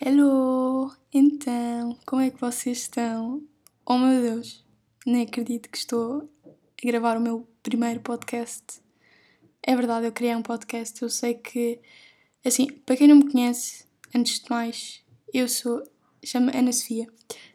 Hello! 0.00 0.92
Então, 1.12 1.98
como 2.06 2.22
é 2.22 2.30
que 2.30 2.40
vocês 2.40 2.82
estão? 2.82 3.42
Oh 3.84 3.98
meu 3.98 4.22
Deus, 4.22 4.64
nem 5.04 5.24
acredito 5.24 5.68
que 5.68 5.76
estou 5.76 6.30
a 6.44 6.86
gravar 6.86 7.16
o 7.16 7.20
meu 7.20 7.48
primeiro 7.64 7.98
podcast. 7.98 8.80
É 9.60 9.74
verdade, 9.74 10.06
eu 10.06 10.12
criei 10.12 10.36
um 10.36 10.42
podcast. 10.42 11.02
Eu 11.02 11.10
sei 11.10 11.34
que, 11.34 11.80
assim, 12.46 12.68
para 12.86 12.96
quem 12.96 13.08
não 13.08 13.16
me 13.16 13.28
conhece, 13.28 13.86
antes 14.14 14.38
de 14.38 14.48
mais, 14.48 15.02
eu 15.34 15.48
sou, 15.48 15.82
chamo 16.24 16.56
Ana 16.56 16.72
Sofia, 16.72 17.08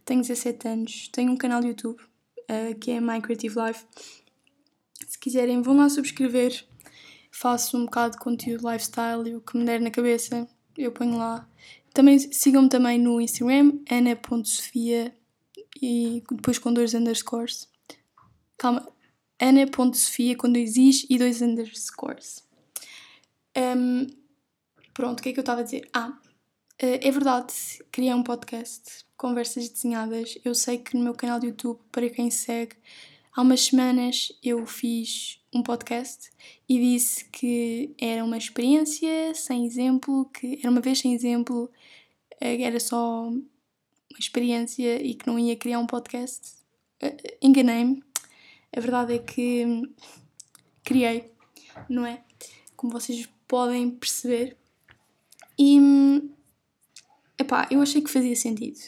tenho 0.04 0.20
17 0.20 0.68
anos, 0.68 1.08
tenho 1.14 1.32
um 1.32 1.38
canal 1.38 1.62
de 1.62 1.68
YouTube 1.68 2.02
uh, 2.02 2.78
que 2.78 2.92
é 2.92 3.00
My 3.00 3.22
Creative 3.22 3.56
Life. 3.58 3.86
Se 5.08 5.18
quiserem, 5.18 5.62
vão 5.62 5.78
lá 5.78 5.88
subscrever. 5.88 6.66
Faço 7.32 7.78
um 7.78 7.86
bocado 7.86 8.18
de 8.18 8.22
conteúdo 8.22 8.70
lifestyle 8.70 9.30
e 9.30 9.36
o 9.38 9.40
que 9.40 9.58
me 9.58 9.64
der 9.64 9.80
na 9.80 9.90
cabeça, 9.90 10.46
eu 10.78 10.92
ponho 10.92 11.18
lá. 11.18 11.48
Também 11.94 12.18
sigam-me 12.18 12.70
também 12.70 12.98
no 12.98 13.22
Instagram, 13.22 13.80
ana.sofia 13.90 15.16
e 15.82 16.24
depois 16.32 16.58
com 16.58 16.74
dois 16.74 16.94
underscores. 16.94 17.70
Calma, 18.58 18.92
ana.sofia 19.40 20.36
com 20.36 20.52
dois 20.52 20.76
i's 20.76 21.06
e 21.10 21.18
dois 21.18 21.42
underscores. 21.42 22.44
Um, 23.56 24.08
pronto, 24.94 25.20
o 25.20 25.24
que 25.24 25.30
é 25.30 25.34
que 25.34 25.40
eu 25.40 25.44
estava 25.44 25.62
a 25.62 25.64
dizer? 25.64 25.88
Ah, 25.94 26.18
eh, 26.80 27.08
é 27.08 27.12
verdade, 27.12 27.54
criei 27.92 28.14
um 28.14 28.24
podcast, 28.24 29.06
Conversas 29.16 29.70
Desenhadas. 29.70 30.38
Eu 30.44 30.56
sei 30.56 30.80
que 30.80 30.98
no 30.98 31.04
meu 31.04 31.14
canal 31.14 31.40
de 31.40 31.48
YouTube, 31.48 31.80
para 31.92 32.10
quem 32.10 32.32
segue, 32.32 32.76
há 33.36 33.42
umas 33.42 33.66
semanas 33.66 34.32
eu 34.44 34.66
fiz 34.66 35.40
um 35.54 35.64
podcast 35.64 36.32
e 36.68 36.80
disse 36.80 37.26
que 37.26 37.96
era 38.00 38.24
uma 38.24 38.38
experiência 38.38 39.34
sem 39.34 39.66
exemplo, 39.66 40.26
que 40.26 40.60
era 40.60 40.70
uma 40.70 40.82
vez 40.82 41.00
sem 41.00 41.14
exemplo, 41.14 41.72
eh, 42.40 42.62
era 42.62 42.80
só 42.80 43.28
uma 43.28 44.20
experiência 44.20 45.02
e 45.02 45.16
que 45.16 45.28
não 45.28 45.38
ia 45.38 45.56
criar 45.56 45.80
um 45.80 45.88
podcast. 45.88 46.54
Eh, 47.02 47.38
enganei-me. 47.42 48.04
A 48.76 48.80
verdade 48.80 49.16
é 49.16 49.20
que 49.20 49.84
criei, 50.84 51.32
não 51.90 52.06
é? 52.06 52.24
Como 52.76 52.92
vocês 52.92 53.28
podem 53.48 53.92
perceber. 53.92 54.58
E 55.58 55.80
epá, 57.38 57.68
eu 57.70 57.82
achei 57.82 58.02
que 58.02 58.10
fazia 58.10 58.36
sentido. 58.36 58.80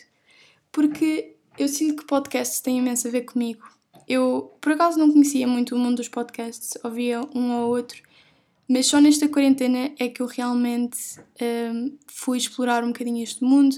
Porque 0.71 1.35
eu 1.57 1.67
sinto 1.67 2.01
que 2.01 2.07
podcasts 2.07 2.59
têm 2.61 2.79
imenso 2.79 3.07
a 3.07 3.11
ver 3.11 3.21
comigo. 3.21 3.74
Eu, 4.07 4.53
por 4.61 4.73
acaso, 4.73 4.99
não 4.99 5.11
conhecia 5.11 5.47
muito 5.47 5.75
o 5.75 5.79
mundo 5.79 5.97
dos 5.97 6.09
podcasts, 6.09 6.77
ouvia 6.83 7.21
um 7.33 7.51
ou 7.51 7.69
outro, 7.69 8.01
mas 8.67 8.87
só 8.87 8.99
nesta 8.99 9.27
quarentena 9.27 9.91
é 9.99 10.07
que 10.09 10.21
eu 10.21 10.27
realmente 10.27 10.97
um, 11.41 11.97
fui 12.07 12.37
explorar 12.37 12.83
um 12.83 12.87
bocadinho 12.87 13.23
este 13.23 13.43
mundo 13.43 13.75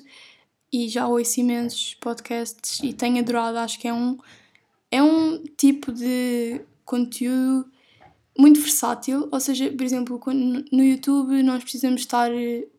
e 0.72 0.88
já 0.88 1.08
ouço 1.08 1.39
imensos 1.39 1.94
podcasts 1.95 2.80
e 2.84 2.94
tenho 2.94 3.19
adorado, 3.19 3.58
acho 3.58 3.80
que 3.80 3.88
é 3.88 3.94
um, 3.94 4.17
é 4.92 5.02
um 5.02 5.44
tipo 5.58 5.92
de 5.92 6.62
conteúdo 6.86 7.69
muito 8.38 8.62
versátil, 8.62 9.28
ou 9.31 9.39
seja, 9.39 9.72
por 9.72 9.84
exemplo, 9.84 10.22
no 10.72 10.84
YouTube 10.84 11.41
nós 11.41 11.64
precisamos 11.64 12.02
estar 12.02 12.30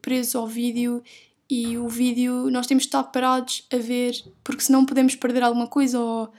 presos 0.01 0.35
ao 0.37 0.47
vídeo 0.47 1.03
e 1.51 1.77
o 1.77 1.89
vídeo 1.89 2.51
nós 2.51 2.67
temos 2.67 2.85
de 2.85 2.89
estar 2.89 3.03
parados 3.05 3.67
a 3.73 3.77
ver, 3.77 4.15
porque 4.45 4.63
senão 4.63 4.85
podemos 4.87 5.15
perder 5.15 5.43
alguma 5.43 5.67
coisa 5.67 5.99
ou 5.99 6.33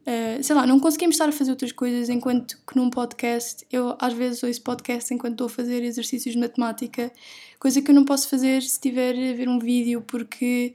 Uh, 0.00 0.42
sei 0.42 0.56
lá, 0.56 0.66
não 0.66 0.80
conseguimos 0.80 1.14
estar 1.14 1.28
a 1.28 1.32
fazer 1.32 1.50
outras 1.50 1.72
coisas 1.72 2.08
enquanto 2.08 2.58
que 2.66 2.74
num 2.74 2.88
podcast, 2.88 3.66
eu 3.70 3.96
às 4.00 4.14
vezes 4.14 4.42
ouço 4.42 4.62
podcast 4.62 5.12
enquanto 5.12 5.32
estou 5.32 5.46
a 5.46 5.50
fazer 5.50 5.82
exercícios 5.82 6.34
de 6.34 6.40
matemática, 6.40 7.12
coisa 7.58 7.82
que 7.82 7.90
eu 7.90 7.94
não 7.94 8.04
posso 8.04 8.26
fazer 8.28 8.62
se 8.62 8.68
estiver 8.68 9.14
a 9.14 9.34
ver 9.34 9.46
um 9.46 9.58
vídeo 9.58 10.02
porque 10.06 10.74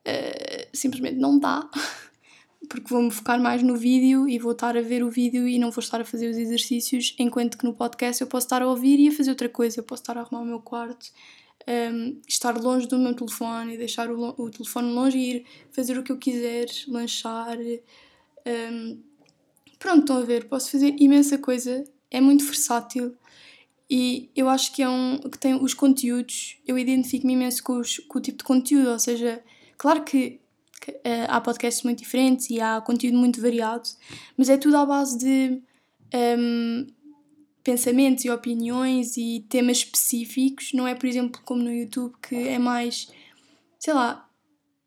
uh, 0.00 0.68
simplesmente 0.72 1.16
não 1.16 1.38
dá, 1.38 1.70
porque 2.68 2.88
vou-me 2.88 3.10
focar 3.12 3.40
mais 3.40 3.62
no 3.62 3.76
vídeo 3.76 4.28
e 4.28 4.36
vou 4.36 4.50
estar 4.50 4.76
a 4.76 4.82
ver 4.82 5.04
o 5.04 5.10
vídeo 5.10 5.46
e 5.46 5.56
não 5.56 5.70
vou 5.70 5.80
estar 5.80 6.00
a 6.00 6.04
fazer 6.04 6.28
os 6.28 6.36
exercícios, 6.36 7.14
enquanto 7.20 7.56
que 7.56 7.64
no 7.64 7.72
podcast 7.72 8.20
eu 8.20 8.26
posso 8.26 8.46
estar 8.46 8.62
a 8.62 8.66
ouvir 8.66 8.98
e 8.98 9.08
a 9.08 9.12
fazer 9.12 9.30
outra 9.30 9.48
coisa, 9.48 9.78
eu 9.78 9.84
posso 9.84 10.02
estar 10.02 10.18
a 10.18 10.22
arrumar 10.22 10.42
o 10.42 10.46
meu 10.46 10.60
quarto. 10.60 11.06
Um, 11.66 11.72
ehm, 11.72 12.20
estar 12.28 12.58
longe 12.60 12.86
do 12.86 12.98
meu 12.98 13.14
telefone 13.14 13.74
e 13.74 13.78
deixar 13.78 14.10
o, 14.10 14.34
o 14.36 14.50
telefone 14.50 14.92
longe 14.92 15.16
e 15.16 15.36
ir 15.36 15.44
fazer 15.70 15.96
o 15.96 16.02
que 16.02 16.12
eu 16.12 16.18
quiser, 16.18 16.66
lanchar, 16.88 17.56
um, 18.46 19.02
pronto, 19.78 20.00
estão 20.00 20.18
a 20.18 20.22
ver, 20.22 20.48
posso 20.48 20.70
fazer 20.70 20.94
imensa 20.98 21.38
coisa, 21.38 21.84
é 22.10 22.20
muito 22.20 22.44
versátil 22.44 23.16
e 23.88 24.30
eu 24.34 24.48
acho 24.48 24.72
que 24.72 24.82
é 24.82 24.88
um 24.88 25.18
que 25.18 25.38
tem 25.38 25.54
os 25.54 25.74
conteúdos, 25.74 26.56
eu 26.66 26.78
identifico-me 26.78 27.34
imenso 27.34 27.62
com, 27.62 27.78
os, 27.78 27.98
com, 27.98 28.18
o 28.18 28.22
tipo 28.22 28.38
de 28.38 28.44
conteúdo, 28.44 28.90
ou 28.90 28.98
seja, 28.98 29.42
claro 29.76 30.02
que, 30.02 30.40
que 30.80 30.90
uh, 30.90 31.28
há 31.28 31.40
podcasts 31.40 31.82
muito 31.82 31.98
diferentes 31.98 32.48
e 32.50 32.60
há 32.60 32.80
conteúdo 32.80 33.18
muito 33.18 33.40
variado, 33.40 33.88
mas 34.36 34.48
é 34.48 34.56
tudo 34.56 34.76
à 34.76 34.86
base 34.86 35.18
de 35.18 35.62
um, 36.38 36.86
pensamentos 37.62 38.24
e 38.24 38.30
opiniões 38.30 39.16
e 39.16 39.44
temas 39.48 39.78
específicos, 39.78 40.72
não 40.72 40.86
é, 40.86 40.94
por 40.94 41.06
exemplo, 41.06 41.40
como 41.44 41.62
no 41.62 41.72
YouTube, 41.72 42.14
que 42.26 42.34
é 42.34 42.58
mais, 42.58 43.10
sei 43.78 43.92
lá, 43.92 44.28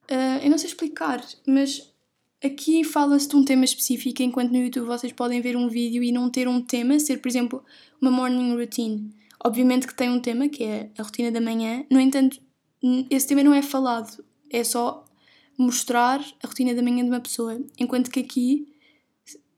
uh, 0.10 0.44
eu 0.44 0.50
não 0.50 0.58
sei 0.58 0.70
explicar, 0.70 1.24
mas 1.46 1.94
Aqui 2.44 2.84
fala-se 2.84 3.28
de 3.28 3.36
um 3.36 3.44
tema 3.44 3.66
específico, 3.66 4.22
enquanto 4.22 4.52
no 4.52 4.60
YouTube 4.60 4.86
vocês 4.86 5.12
podem 5.12 5.42
ver 5.42 5.58
um 5.58 5.68
vídeo 5.68 6.04
e 6.04 6.12
não 6.12 6.30
ter 6.30 6.48
um 6.48 6.62
tema, 6.62 7.00
ser, 7.00 7.18
por 7.18 7.28
exemplo, 7.28 7.66
uma 8.00 8.12
morning 8.12 8.56
routine. 8.56 9.12
Obviamente 9.44 9.88
que 9.88 9.96
tem 9.96 10.10
um 10.10 10.20
tema, 10.20 10.48
que 10.48 10.64
é 10.64 10.92
a 10.98 11.02
rotina 11.02 11.32
da 11.32 11.42
manhã, 11.42 11.84
no 11.90 12.00
entanto, 12.00 12.40
esse 13.10 13.28
tema 13.28 13.44
não 13.44 13.56
é 13.56 13.64
falado, 13.64 14.24
é 14.52 14.64
só 14.64 15.04
mostrar 15.58 16.24
a 16.44 16.48
rotina 16.48 16.76
da 16.76 16.84
manhã 16.84 17.04
de 17.04 17.10
uma 17.10 17.20
pessoa. 17.20 17.60
Enquanto 17.80 18.12
que 18.12 18.20
aqui, 18.20 18.68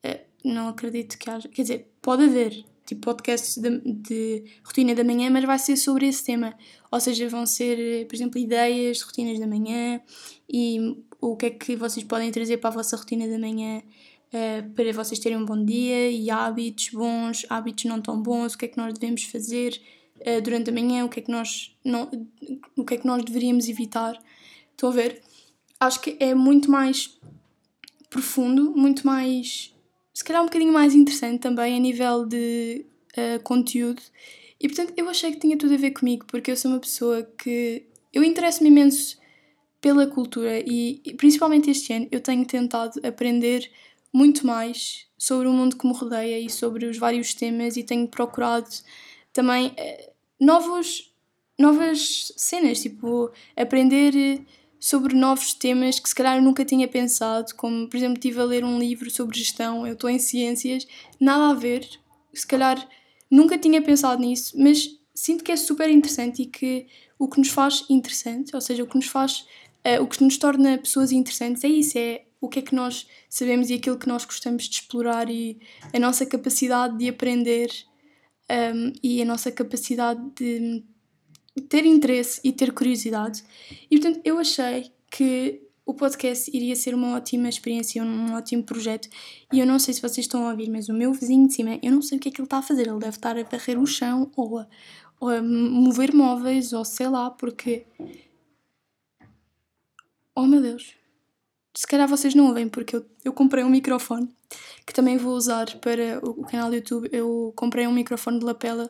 eh, 0.01 0.21
não 0.41 0.69
acredito 0.69 1.17
que 1.17 1.29
haja, 1.29 1.49
quer 1.49 1.63
dizer, 1.63 1.91
pode 2.01 2.23
haver, 2.23 2.63
tipo 2.85 3.01
podcasts 3.01 3.57
de, 3.57 3.77
de, 3.79 4.45
rotina 4.63 4.95
da 4.95 5.03
manhã, 5.03 5.29
mas 5.29 5.43
vai 5.43 5.59
ser 5.59 5.75
sobre 5.75 6.07
esse 6.07 6.23
tema. 6.23 6.57
Ou 6.89 6.99
seja, 7.01 7.27
vão 7.27 7.45
ser, 7.45 8.07
por 8.07 8.15
exemplo, 8.15 8.39
ideias 8.39 8.99
de 8.99 9.03
rotinas 9.03 9.37
da 9.37 9.47
manhã 9.47 9.99
e 10.49 10.97
o 11.21 11.35
que 11.35 11.45
é 11.47 11.49
que 11.49 11.75
vocês 11.75 12.05
podem 12.05 12.31
trazer 12.31 12.57
para 12.57 12.69
a 12.69 12.73
vossa 12.73 12.95
rotina 12.95 13.27
da 13.27 13.37
manhã 13.37 13.81
uh, 14.33 14.69
para 14.73 14.91
vocês 14.93 15.19
terem 15.19 15.37
um 15.37 15.45
bom 15.45 15.63
dia 15.63 16.09
e 16.09 16.29
hábitos 16.29 16.89
bons, 16.89 17.45
hábitos 17.49 17.85
não 17.85 18.01
tão 18.01 18.21
bons, 18.21 18.53
o 18.53 18.57
que 18.57 18.65
é 18.65 18.67
que 18.67 18.77
nós 18.77 18.93
devemos 18.93 19.23
fazer 19.23 19.79
uh, 20.21 20.41
durante 20.41 20.69
a 20.69 20.73
manhã, 20.73 21.05
o 21.05 21.09
que 21.09 21.19
é 21.19 21.23
que 21.23 21.31
nós 21.31 21.75
não, 21.83 22.09
o 22.75 22.85
que 22.85 22.95
é 22.95 22.97
que 22.97 23.07
nós 23.07 23.23
deveríamos 23.23 23.67
evitar. 23.67 24.17
Estão 24.71 24.89
a 24.89 24.93
ver? 24.93 25.21
Acho 25.79 26.01
que 26.01 26.17
é 26.19 26.33
muito 26.33 26.71
mais 26.71 27.17
profundo, 28.09 28.71
muito 28.75 29.05
mais 29.05 29.73
se 30.13 30.23
calhar 30.23 30.41
um 30.41 30.47
bocadinho 30.47 30.73
mais 30.73 30.93
interessante 30.93 31.39
também 31.39 31.75
a 31.75 31.79
nível 31.79 32.25
de 32.25 32.85
uh, 33.13 33.41
conteúdo. 33.43 34.01
E 34.59 34.67
portanto 34.67 34.93
eu 34.97 35.07
achei 35.09 35.31
que 35.31 35.39
tinha 35.39 35.57
tudo 35.57 35.73
a 35.73 35.77
ver 35.77 35.91
comigo, 35.91 36.25
porque 36.27 36.51
eu 36.51 36.57
sou 36.57 36.71
uma 36.71 36.79
pessoa 36.79 37.23
que 37.23 37.85
eu 38.11 38.23
interesso-me 38.23 38.69
imenso 38.69 39.18
pela 39.81 40.07
cultura 40.07 40.59
e, 40.59 41.01
principalmente 41.17 41.69
este 41.69 41.93
ano 41.93 42.07
eu 42.11 42.19
tenho 42.19 42.45
tentado 42.45 42.99
aprender 43.05 43.69
muito 44.11 44.45
mais 44.45 45.07
sobre 45.17 45.47
o 45.47 45.53
mundo 45.53 45.77
que 45.77 45.87
me 45.87 45.93
rodeia 45.93 46.39
e 46.39 46.49
sobre 46.49 46.85
os 46.85 46.97
vários 46.97 47.33
temas 47.33 47.77
e 47.77 47.83
tenho 47.83 48.07
procurado 48.07 48.69
também 49.31 49.73
eh, 49.77 50.11
novos, 50.39 51.13
novas 51.57 52.33
cenas, 52.35 52.81
tipo 52.81 53.31
aprender 53.55 54.41
sobre 54.79 55.13
novos 55.13 55.53
temas 55.53 55.99
que 55.99 56.09
se 56.09 56.15
calhar 56.15 56.37
eu 56.37 56.41
nunca 56.41 56.63
tinha 56.63 56.87
pensado, 56.87 57.53
como 57.55 57.87
por 57.87 57.97
exemplo 57.97 58.15
estive 58.15 58.39
a 58.39 58.45
ler 58.45 58.63
um 58.63 58.79
livro 58.79 59.11
sobre 59.11 59.37
gestão, 59.37 59.85
eu 59.85 59.93
estou 59.93 60.09
em 60.09 60.19
ciências, 60.19 60.87
nada 61.19 61.49
a 61.49 61.53
ver, 61.53 61.87
se 62.33 62.47
calhar 62.47 62.87
nunca 63.29 63.57
tinha 63.57 63.81
pensado 63.81 64.21
nisso, 64.21 64.55
mas 64.57 64.97
sinto 65.13 65.43
que 65.43 65.51
é 65.51 65.57
super 65.57 65.89
interessante 65.89 66.43
e 66.43 66.45
que 66.45 66.87
o 67.17 67.27
que 67.27 67.39
nos 67.39 67.49
faz 67.49 67.85
interessante, 67.89 68.55
ou 68.55 68.61
seja, 68.61 68.83
o 68.83 68.87
que 68.87 68.95
nos 68.95 69.07
faz 69.07 69.45
uh, 69.85 70.01
o 70.03 70.07
que 70.07 70.23
nos 70.23 70.37
torna 70.37 70.77
pessoas 70.77 71.11
interessantes 71.11 71.63
é 71.63 71.67
isso, 71.67 71.97
é 71.97 72.23
o 72.41 72.47
que 72.47 72.59
é 72.59 72.61
que 72.61 72.75
nós 72.75 73.07
sabemos 73.29 73.69
e 73.69 73.73
aquilo 73.73 73.97
que 73.97 74.07
nós 74.07 74.23
gostamos 74.25 74.63
de 74.63 74.75
explorar 74.75 75.29
e 75.29 75.59
a 75.93 75.99
nossa 75.99 76.25
capacidade 76.25 76.97
de 76.97 77.09
aprender 77.09 77.69
um, 78.49 78.53
ehm, 78.53 78.93
e 79.03 79.21
a 79.21 79.25
nossa 79.25 79.51
capacidade 79.51 80.21
de 80.35 80.83
ter 81.67 81.85
interesse 81.85 82.39
e 82.43 82.53
ter 82.53 82.71
curiosidade. 82.71 83.43
E 83.91 83.99
portanto, 83.99 84.21
eu 84.23 84.39
achei 84.39 84.91
que 85.11 85.61
o 85.89 85.93
podcast 85.93 86.55
iria 86.55 86.75
ser 86.75 86.93
uma 86.93 87.15
ótima 87.15 87.49
experiência, 87.49 88.03
um 88.03 88.35
ótimo 88.35 88.63
projeto. 88.63 89.09
E 89.51 89.59
eu 89.59 89.65
não 89.65 89.79
sei 89.79 89.93
se 89.93 90.01
vocês 90.01 90.19
estão 90.19 90.45
a 90.45 90.51
ouvir, 90.51 90.69
mas 90.69 90.87
o 90.87 90.93
meu 90.93 91.11
vizinho 91.11 91.47
de 91.47 91.53
cima, 91.55 91.79
eu 91.81 91.91
não 91.91 92.01
sei 92.01 92.19
o 92.19 92.21
que 92.21 92.29
é 92.29 92.31
que 92.31 92.39
ele 92.39 92.45
está 92.45 92.59
a 92.59 92.61
fazer. 92.61 92.87
Ele 92.87 92.99
deve 92.99 93.17
estar 93.17 93.35
a 93.35 93.43
varrer 93.43 93.79
o 93.79 93.87
chão 93.87 94.31
ou 94.35 94.59
a, 94.59 94.67
ou 95.19 95.29
a 95.29 95.41
mover 95.41 96.13
móveis 96.13 96.73
ou 96.73 96.85
sei 96.85 97.07
lá, 97.09 97.31
porque 97.31 97.87
Oh 100.41 100.47
meu 100.47 100.61
Deus! 100.61 100.95
Se 101.75 101.85
calhar 101.85 102.07
vocês 102.07 102.33
não 102.33 102.47
ouvem, 102.47 102.69
porque 102.69 102.95
eu, 102.95 103.05
eu 103.25 103.33
comprei 103.33 103.61
um 103.61 103.69
microfone 103.69 104.33
que 104.87 104.93
também 104.93 105.17
vou 105.17 105.33
usar 105.33 105.65
para 105.79 106.25
o, 106.25 106.29
o 106.29 106.45
canal 106.45 106.69
do 106.69 106.77
YouTube. 106.77 107.09
Eu 107.11 107.51
comprei 107.57 107.85
um 107.85 107.91
microfone 107.91 108.39
de 108.39 108.45
lapela. 108.45 108.89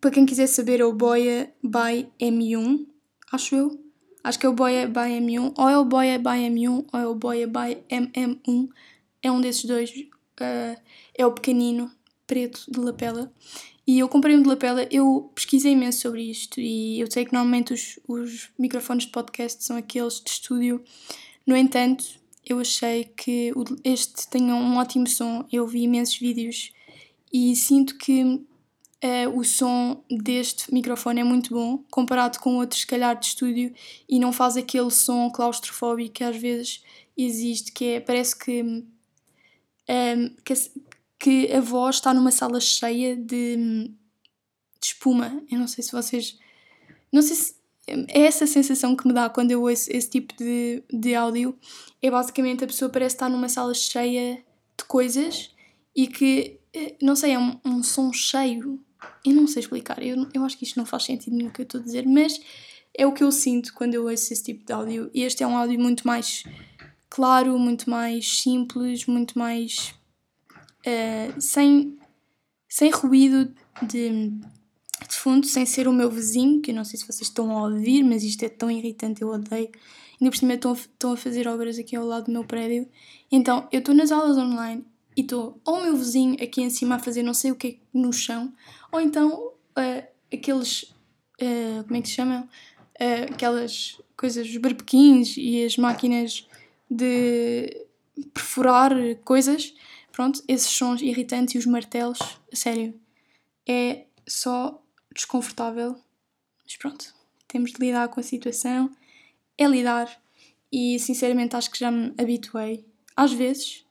Para 0.00 0.10
quem 0.10 0.26
quiser 0.26 0.48
saber, 0.48 0.80
é 0.80 0.84
o 0.84 0.92
Boya 0.92 1.54
by 1.62 2.10
M1. 2.20 2.84
acho 3.30 3.54
eu. 3.54 3.80
Acho 4.24 4.40
que 4.40 4.46
é 4.46 4.48
o 4.48 4.52
Boya 4.52 4.88
by 4.88 5.20
M1, 5.20 5.54
ou 5.56 5.68
é 5.68 5.78
o 5.78 5.84
Boya 5.84 6.18
by 6.18 6.50
M1, 6.50 6.84
ou 6.92 6.98
é 6.98 7.06
o 7.06 7.14
Boya 7.14 7.46
by 7.46 7.78
MM1. 7.88 8.70
É 9.22 9.30
um 9.30 9.40
desses 9.40 9.64
dois. 9.66 9.88
Uh, 9.90 10.76
é 11.16 11.24
o 11.24 11.30
pequenino, 11.30 11.88
preto, 12.26 12.64
de 12.68 12.80
lapela. 12.80 13.32
E 13.86 13.98
eu 13.98 14.08
comprei 14.08 14.36
um 14.36 14.42
de 14.42 14.48
lapela, 14.48 14.86
eu 14.90 15.30
pesquisei 15.34 15.72
imenso 15.72 16.00
sobre 16.00 16.22
isto 16.22 16.60
e 16.60 17.00
eu 17.00 17.10
sei 17.10 17.24
que 17.24 17.32
normalmente 17.32 17.72
os, 17.72 17.98
os 18.06 18.50
microfones 18.56 19.06
de 19.06 19.10
podcast 19.10 19.64
são 19.64 19.76
aqueles 19.76 20.20
de 20.20 20.30
estúdio. 20.30 20.82
No 21.44 21.56
entanto, 21.56 22.04
eu 22.46 22.60
achei 22.60 23.04
que 23.04 23.52
este 23.82 24.28
tem 24.28 24.52
um 24.52 24.76
ótimo 24.76 25.08
som. 25.08 25.44
Eu 25.50 25.66
vi 25.66 25.82
imensos 25.82 26.16
vídeos 26.16 26.72
e 27.32 27.56
sinto 27.56 27.98
que 27.98 28.22
uh, 29.02 29.36
o 29.36 29.44
som 29.44 30.04
deste 30.08 30.72
microfone 30.72 31.20
é 31.20 31.24
muito 31.24 31.54
bom 31.54 31.78
comparado 31.90 32.38
com 32.38 32.56
outros, 32.56 32.82
se 32.82 32.86
calhar, 32.86 33.18
de 33.18 33.26
estúdio 33.26 33.74
e 34.08 34.18
não 34.18 34.32
faz 34.32 34.56
aquele 34.56 34.90
som 34.90 35.28
claustrofóbico 35.30 36.14
que 36.14 36.24
às 36.24 36.36
vezes 36.36 36.84
existe, 37.16 37.72
que 37.72 37.84
é, 37.84 38.00
parece 38.00 38.38
que, 38.38 38.62
um, 38.62 38.86
que, 40.44 40.52
que, 41.22 41.52
a 41.52 41.60
voz 41.60 41.96
está 41.96 42.12
numa 42.12 42.32
sala 42.32 42.60
cheia 42.60 43.14
de, 43.14 43.56
de 43.56 43.94
espuma. 44.82 45.40
Eu 45.48 45.60
não 45.60 45.68
sei 45.68 45.84
se 45.84 45.92
vocês. 45.92 46.36
Não 47.12 47.22
sei 47.22 47.36
se 47.36 47.54
é 47.86 48.22
essa 48.22 48.46
sensação 48.46 48.96
que 48.96 49.06
me 49.06 49.14
dá 49.14 49.30
quando 49.30 49.52
eu 49.52 49.62
ouço 49.62 49.88
esse 49.92 50.10
tipo 50.10 50.34
de, 50.36 50.82
de 50.92 51.14
áudio. 51.14 51.56
É 52.00 52.10
basicamente 52.10 52.64
a 52.64 52.66
pessoa 52.66 52.90
parece 52.90 53.14
estar 53.14 53.28
numa 53.28 53.48
sala 53.48 53.72
cheia 53.72 54.44
de 54.76 54.84
coisas 54.84 55.54
e 55.94 56.08
que, 56.08 56.58
eh, 56.74 56.96
não 57.00 57.14
sei, 57.14 57.32
é 57.34 57.38
um, 57.38 57.60
um 57.64 57.82
som 57.84 58.12
cheio. 58.12 58.80
Eu 59.24 59.32
não 59.32 59.46
sei 59.46 59.60
explicar, 59.60 60.02
eu, 60.02 60.28
eu 60.34 60.44
acho 60.44 60.58
que 60.58 60.64
isto 60.64 60.76
não 60.76 60.86
faz 60.86 61.04
sentido 61.04 61.36
nenhum 61.36 61.50
que 61.50 61.60
eu 61.60 61.64
estou 61.64 61.80
a 61.80 61.84
dizer, 61.84 62.06
mas 62.06 62.40
é 62.96 63.06
o 63.06 63.12
que 63.12 63.22
eu 63.22 63.30
sinto 63.30 63.74
quando 63.74 63.94
eu 63.94 64.08
ouço 64.08 64.32
esse 64.32 64.42
tipo 64.42 64.64
de 64.64 64.72
áudio. 64.72 65.10
E 65.14 65.22
este 65.22 65.42
é 65.42 65.46
um 65.46 65.56
áudio 65.56 65.78
muito 65.78 66.06
mais 66.06 66.44
claro, 67.08 67.58
muito 67.58 67.88
mais 67.88 68.40
simples, 68.40 69.06
muito 69.06 69.38
mais. 69.38 69.94
Uh, 70.86 71.40
sem, 71.40 71.96
sem 72.68 72.90
ruído 72.90 73.54
de 73.82 74.32
de 75.08 75.16
fundo, 75.16 75.46
sem 75.46 75.66
ser 75.66 75.88
o 75.88 75.92
meu 75.92 76.10
vizinho, 76.10 76.60
que 76.60 76.70
eu 76.70 76.74
não 76.74 76.84
sei 76.84 76.98
se 76.98 77.06
vocês 77.06 77.22
estão 77.28 77.56
a 77.56 77.64
ouvir, 77.64 78.02
mas 78.02 78.22
isto 78.22 78.44
é 78.44 78.48
tão 78.48 78.70
irritante, 78.70 79.22
eu 79.22 79.28
odeio. 79.28 79.70
Ainda 80.20 80.30
por 80.30 80.36
cima 80.36 80.54
estão 80.54 80.72
estão 80.72 81.12
a 81.12 81.16
fazer 81.16 81.48
obras 81.48 81.78
aqui 81.78 81.96
ao 81.96 82.06
lado 82.06 82.26
do 82.26 82.32
meu 82.32 82.44
prédio. 82.44 82.88
Então, 83.30 83.68
eu 83.72 83.80
estou 83.80 83.94
nas 83.94 84.12
aulas 84.12 84.36
online 84.36 84.84
e 85.16 85.22
estou 85.22 85.60
ou 85.64 85.78
o 85.78 85.82
meu 85.82 85.96
vizinho 85.96 86.34
aqui 86.42 86.62
em 86.62 86.70
cima 86.70 86.96
a 86.96 86.98
fazer 86.98 87.22
não 87.22 87.34
sei 87.34 87.50
o 87.50 87.56
que 87.56 87.80
no 87.92 88.12
chão, 88.12 88.52
ou 88.90 89.00
então 89.00 89.52
uh, 89.76 90.06
aqueles. 90.32 90.94
Uh, 91.40 91.82
como 91.84 91.96
é 91.96 92.02
que 92.02 92.08
se 92.08 92.14
chamam? 92.14 92.42
Uh, 93.00 93.32
aquelas 93.32 94.00
coisas, 94.16 94.46
os 94.46 94.56
barbequins 94.58 95.36
e 95.36 95.64
as 95.64 95.76
máquinas 95.76 96.46
de 96.88 97.86
perfurar 98.32 98.92
coisas. 99.24 99.74
Pronto, 100.12 100.42
esses 100.46 100.68
sons 100.68 101.00
irritantes 101.00 101.54
e 101.54 101.58
os 101.58 101.66
martelos, 101.66 102.18
sério, 102.52 102.94
é 103.66 104.04
só 104.28 104.82
desconfortável, 105.14 105.96
mas 106.64 106.76
pronto, 106.76 107.14
temos 107.48 107.72
de 107.72 107.78
lidar 107.80 108.08
com 108.08 108.20
a 108.20 108.22
situação, 108.22 108.90
é 109.56 109.66
lidar 109.66 110.20
e 110.70 110.98
sinceramente 110.98 111.56
acho 111.56 111.70
que 111.70 111.78
já 111.78 111.90
me 111.90 112.12
habituei. 112.18 112.84
Às 113.16 113.32
vezes, 113.32 113.84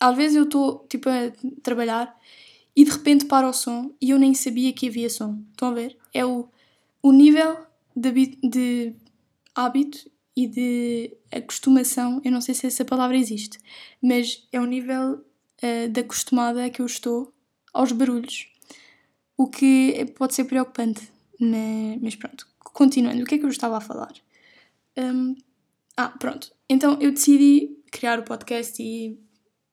às 0.00 0.16
vezes 0.16 0.36
eu 0.36 0.44
estou 0.44 0.86
tipo 0.88 1.08
a 1.08 1.32
trabalhar 1.62 2.16
e 2.74 2.84
de 2.84 2.90
repente 2.90 3.24
para 3.24 3.48
o 3.48 3.52
som 3.52 3.94
e 4.00 4.10
eu 4.10 4.18
nem 4.18 4.34
sabia 4.34 4.72
que 4.72 4.88
havia 4.88 5.08
som. 5.08 5.42
Estão 5.50 5.68
a 5.68 5.74
ver? 5.74 5.96
É 6.12 6.24
o, 6.24 6.48
o 7.02 7.12
nível 7.12 7.56
de, 7.94 8.10
de 8.42 8.94
hábito 9.54 10.10
e 10.36 10.46
de 10.46 11.16
acostumação, 11.32 12.20
eu 12.24 12.30
não 12.30 12.42
sei 12.42 12.54
se 12.54 12.66
essa 12.66 12.84
palavra 12.84 13.16
existe, 13.16 13.58
mas 14.02 14.46
é 14.52 14.60
o 14.60 14.66
nível 14.66 15.24
uh, 15.66 15.88
de 15.88 16.00
acostumada 16.00 16.70
que 16.70 16.80
eu 16.80 16.86
estou 16.86 17.32
aos 17.72 17.92
barulhos 17.92 18.46
o 19.36 19.46
que 19.46 20.06
pode 20.16 20.34
ser 20.34 20.44
preocupante, 20.44 21.08
né? 21.38 21.98
mas 22.00 22.16
pronto. 22.16 22.46
Continuando, 22.58 23.22
o 23.22 23.26
que 23.26 23.34
é 23.34 23.38
que 23.38 23.44
eu 23.44 23.50
estava 23.50 23.76
a 23.76 23.80
falar? 23.80 24.12
Um, 24.96 25.34
ah, 25.96 26.08
pronto. 26.08 26.52
Então 26.68 26.98
eu 27.00 27.10
decidi 27.10 27.76
criar 27.90 28.18
o 28.18 28.22
podcast 28.22 28.82
e 28.82 29.18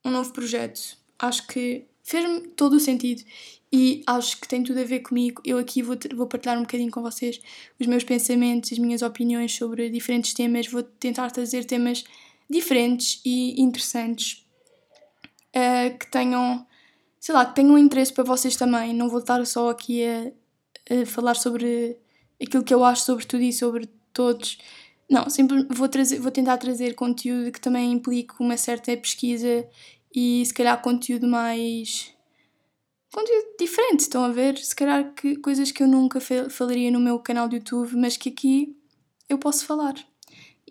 um 0.05 0.11
novo 0.11 0.31
projeto. 0.33 0.97
Acho 1.17 1.47
que 1.47 1.85
fez-me 2.03 2.47
todo 2.49 2.73
o 2.73 2.79
sentido 2.79 3.23
e 3.71 4.03
acho 4.05 4.39
que 4.39 4.47
tem 4.47 4.63
tudo 4.63 4.79
a 4.79 4.83
ver 4.83 4.99
comigo. 4.99 5.41
Eu 5.45 5.57
aqui 5.57 5.81
vou, 5.81 5.97
vou 6.15 6.27
partilhar 6.27 6.57
um 6.57 6.61
bocadinho 6.61 6.91
com 6.91 7.01
vocês 7.01 7.41
os 7.79 7.87
meus 7.87 8.03
pensamentos, 8.03 8.73
as 8.73 8.79
minhas 8.79 9.01
opiniões 9.01 9.53
sobre 9.55 9.89
diferentes 9.89 10.33
temas. 10.33 10.67
Vou 10.67 10.83
tentar 10.83 11.31
trazer 11.31 11.65
temas 11.65 12.03
diferentes 12.49 13.21
e 13.25 13.61
interessantes 13.61 14.42
uh, 15.55 15.97
que 15.97 16.09
tenham 16.11 16.65
sei 17.23 17.33
lá, 17.33 17.45
que 17.45 17.55
tenham 17.55 17.77
interesse 17.77 18.11
para 18.11 18.25
vocês 18.25 18.57
também. 18.57 18.93
Não 18.93 19.07
vou 19.07 19.19
estar 19.19 19.45
só 19.45 19.69
aqui 19.69 20.03
a, 20.05 20.29
a 20.93 21.05
falar 21.05 21.35
sobre 21.35 21.97
aquilo 22.41 22.65
que 22.65 22.73
eu 22.73 22.83
acho 22.83 23.05
sobre 23.05 23.25
tudo 23.25 23.43
e 23.43 23.53
sobre 23.53 23.87
todos. 24.11 24.57
Não, 25.09 25.29
sempre 25.29 25.65
vou, 25.69 25.87
trazer, 25.87 26.19
vou 26.19 26.31
tentar 26.31 26.57
trazer 26.57 26.95
conteúdo 26.95 27.49
que 27.49 27.61
também 27.61 27.93
implique 27.93 28.33
uma 28.41 28.57
certa 28.57 28.95
pesquisa 28.97 29.65
e 30.13 30.45
se 30.45 30.53
calhar 30.53 30.81
conteúdo 30.81 31.25
mais. 31.25 32.13
conteúdo 33.13 33.55
diferente, 33.57 34.01
estão 34.01 34.25
a 34.25 34.29
ver? 34.29 34.57
Se 34.57 34.75
calhar 34.75 35.13
que, 35.13 35.37
coisas 35.37 35.71
que 35.71 35.81
eu 35.81 35.87
nunca 35.87 36.19
falaria 36.49 36.91
no 36.91 36.99
meu 36.99 37.19
canal 37.19 37.47
de 37.47 37.55
YouTube, 37.55 37.95
mas 37.95 38.17
que 38.17 38.27
aqui 38.27 38.75
eu 39.29 39.37
posso 39.37 39.65
falar. 39.65 39.95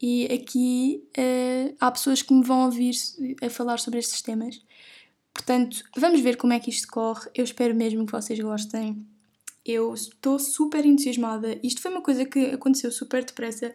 E 0.02 0.26
aqui 0.26 1.02
uh, 1.17 1.75
há 1.81 1.90
pessoas 1.90 2.20
que 2.20 2.34
me 2.34 2.44
vão 2.44 2.67
ouvir 2.67 2.94
a 3.43 3.49
falar 3.49 3.79
sobre 3.79 4.00
estes 4.00 4.20
temas. 4.20 4.61
Portanto, 5.32 5.82
vamos 5.96 6.20
ver 6.20 6.37
como 6.37 6.52
é 6.52 6.61
que 6.61 6.70
isto 6.70 6.88
corre. 6.88 7.31
Eu 7.34 7.44
espero 7.44 7.75
mesmo 7.75 8.05
que 8.05 8.12
vocês 8.12 8.38
gostem. 8.38 9.06
Eu 9.64 9.94
estou 9.94 10.38
super 10.38 10.84
entusiasmada. 10.84 11.58
Isto 11.62 11.81
foi 11.81 11.90
uma 11.90 12.02
coisa 12.02 12.25
que 12.25 12.46
aconteceu 12.46 12.90
super 12.93 13.25
depressa. 13.25 13.75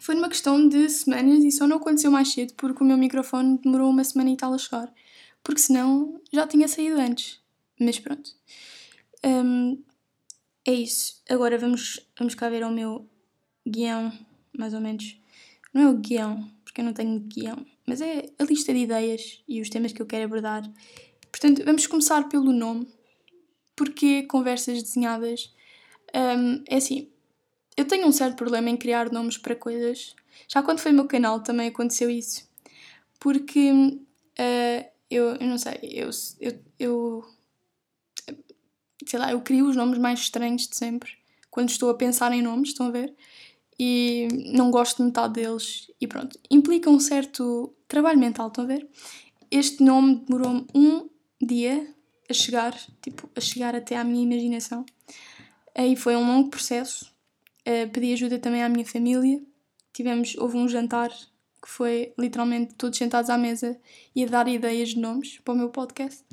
Foi 0.00 0.14
numa 0.14 0.28
questão 0.28 0.68
de 0.68 0.88
semanas 0.90 1.42
e 1.44 1.50
só 1.50 1.66
não 1.66 1.78
aconteceu 1.78 2.10
mais 2.10 2.32
cedo 2.32 2.54
porque 2.54 2.82
o 2.82 2.86
meu 2.86 2.98
microfone 2.98 3.58
demorou 3.58 3.90
uma 3.90 4.04
semana 4.04 4.30
e 4.30 4.36
tal 4.36 4.52
a 4.52 4.58
chegar. 4.58 4.92
Porque 5.42 5.60
senão 5.60 6.20
já 6.32 6.46
tinha 6.46 6.68
saído 6.68 7.00
antes. 7.00 7.40
Mas 7.80 7.98
pronto. 7.98 8.30
Um, 9.24 9.82
é 10.64 10.72
isso. 10.72 11.22
Agora 11.28 11.56
vamos, 11.56 12.06
vamos 12.18 12.34
cá 12.34 12.50
ver 12.50 12.62
ao 12.62 12.70
meu 12.70 13.08
guião, 13.66 14.12
mais 14.56 14.74
ou 14.74 14.80
menos. 14.80 15.18
Não 15.72 15.82
é 15.82 15.88
o 15.88 15.96
guião, 15.96 16.50
porque 16.68 16.82
eu 16.82 16.84
não 16.84 16.92
tenho 16.92 17.18
guião 17.20 17.64
mas 17.88 18.02
é 18.02 18.26
a 18.38 18.44
lista 18.44 18.72
de 18.74 18.80
ideias 18.80 19.42
e 19.48 19.62
os 19.62 19.70
temas 19.70 19.92
que 19.92 20.02
eu 20.02 20.06
quero 20.06 20.26
abordar. 20.26 20.62
Portanto, 21.32 21.64
vamos 21.64 21.86
começar 21.86 22.28
pelo 22.28 22.52
nome. 22.52 22.86
Porque 23.74 24.24
conversas 24.24 24.82
desenhadas? 24.82 25.50
Um, 26.14 26.62
é 26.68 26.76
assim, 26.76 27.08
eu 27.78 27.86
tenho 27.86 28.06
um 28.06 28.12
certo 28.12 28.36
problema 28.36 28.68
em 28.68 28.76
criar 28.76 29.10
nomes 29.10 29.38
para 29.38 29.56
coisas. 29.56 30.14
Já 30.46 30.62
quando 30.62 30.80
foi 30.80 30.92
o 30.92 30.94
meu 30.94 31.06
canal 31.06 31.42
também 31.42 31.68
aconteceu 31.68 32.10
isso. 32.10 32.46
Porque 33.18 33.72
uh, 33.72 34.90
eu, 35.10 35.36
eu 35.36 35.46
não 35.46 35.56
sei, 35.56 35.78
eu, 35.82 36.10
eu, 36.38 36.60
eu 36.78 37.24
sei 39.06 39.18
lá, 39.18 39.32
eu 39.32 39.40
crio 39.40 39.66
os 39.66 39.76
nomes 39.76 39.98
mais 39.98 40.20
estranhos 40.20 40.68
de 40.68 40.76
sempre. 40.76 41.12
Quando 41.50 41.70
estou 41.70 41.88
a 41.88 41.94
pensar 41.94 42.32
em 42.32 42.42
nomes, 42.42 42.68
estão 42.68 42.88
a 42.88 42.90
ver? 42.90 43.14
E 43.78 44.28
não 44.52 44.70
gosto 44.70 44.98
de 44.98 45.04
metade 45.04 45.34
deles 45.34 45.90
e 46.00 46.06
pronto. 46.06 46.38
Implica 46.50 46.90
um 46.90 46.98
certo 46.98 47.72
trabalho 47.86 48.18
mental, 48.18 48.48
estão 48.48 48.64
a 48.64 48.66
ver? 48.66 48.88
Este 49.50 49.82
nome 49.82 50.24
demorou-me 50.26 50.66
um 50.74 51.08
dia 51.40 51.94
a 52.28 52.32
chegar, 52.32 52.76
tipo, 53.00 53.30
a 53.34 53.40
chegar 53.40 53.74
até 53.74 53.96
à 53.96 54.04
minha 54.04 54.22
imaginação. 54.22 54.84
Aí 55.74 55.96
foi 55.96 56.16
um 56.16 56.26
longo 56.26 56.50
processo. 56.50 57.06
Uh, 57.60 57.88
pedi 57.90 58.12
ajuda 58.12 58.38
também 58.38 58.62
à 58.62 58.68
minha 58.68 58.84
família. 58.84 59.40
Tivemos, 59.92 60.34
houve 60.36 60.56
um 60.56 60.68
jantar 60.68 61.10
que 61.62 61.68
foi 61.68 62.12
literalmente 62.18 62.74
todos 62.74 62.98
sentados 62.98 63.30
à 63.30 63.38
mesa 63.38 63.78
e 64.14 64.24
a 64.24 64.26
dar 64.26 64.48
ideias 64.48 64.90
de 64.90 64.98
nomes 64.98 65.38
para 65.38 65.54
o 65.54 65.56
meu 65.56 65.70
podcast. 65.70 66.24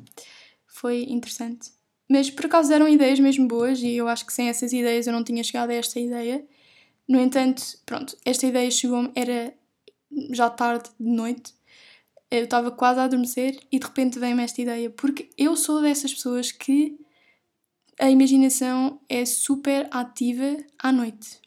Foi 0.68 1.04
interessante. 1.04 1.72
Mas 2.08 2.30
por 2.30 2.46
acaso 2.46 2.72
eram 2.72 2.88
ideias 2.88 3.20
mesmo 3.20 3.48
boas 3.48 3.82
e 3.82 3.94
eu 3.94 4.08
acho 4.08 4.26
que 4.26 4.34
sem 4.34 4.50
essas 4.50 4.72
ideias 4.72 5.08
eu 5.08 5.14
não 5.14 5.24
tinha 5.24 5.44
chegado 5.44 5.72
a 5.72 5.74
esta 5.74 6.00
ideia. 6.00 6.46
No 7.08 7.20
entanto, 7.20 7.64
pronto, 7.86 8.18
esta 8.26 8.48
ideia 8.48 8.70
chegou-me, 8.72 9.12
era 9.16 9.54
já 10.32 10.50
tarde 10.50 10.90
de 11.00 11.10
noite, 11.10 11.54
eu 12.32 12.46
estava 12.46 12.72
quase 12.72 13.00
a 13.00 13.04
adormecer 13.04 13.60
e 13.72 13.80
de 13.80 13.86
repente 13.86 14.20
veio-me 14.20 14.44
esta 14.44 14.62
ideia, 14.62 14.90
porque 14.90 15.30
eu 15.38 15.56
sou 15.56 15.82
dessas 15.82 16.14
pessoas 16.14 16.52
que 16.52 16.98
a 18.00 18.10
imaginação 18.10 19.00
é 19.08 19.26
super 19.26 19.88
ativa 19.92 20.58
à 20.80 20.92
noite. 20.92 21.40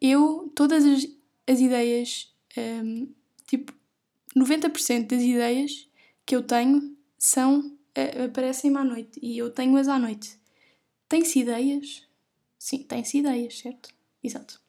Eu, 0.00 0.52
todas 0.54 0.84
as, 0.84 1.06
as 1.46 1.60
ideias, 1.60 2.32
um, 2.56 3.08
tipo, 3.46 3.72
90% 4.36 5.06
das 5.06 5.22
ideias 5.22 5.88
que 6.26 6.36
eu 6.36 6.42
tenho 6.42 6.96
são, 7.16 7.60
uh, 7.60 8.24
aparecem-me 8.26 8.76
à 8.76 8.84
noite 8.84 9.18
e 9.22 9.38
eu 9.38 9.50
tenho-as 9.50 9.88
à 9.88 9.98
noite. 9.98 10.38
Tem-se 11.08 11.40
ideias? 11.40 12.06
Sim, 12.58 12.82
tem-se 12.82 13.18
ideias, 13.18 13.58
certo? 13.58 13.90
Exato. 14.22 14.60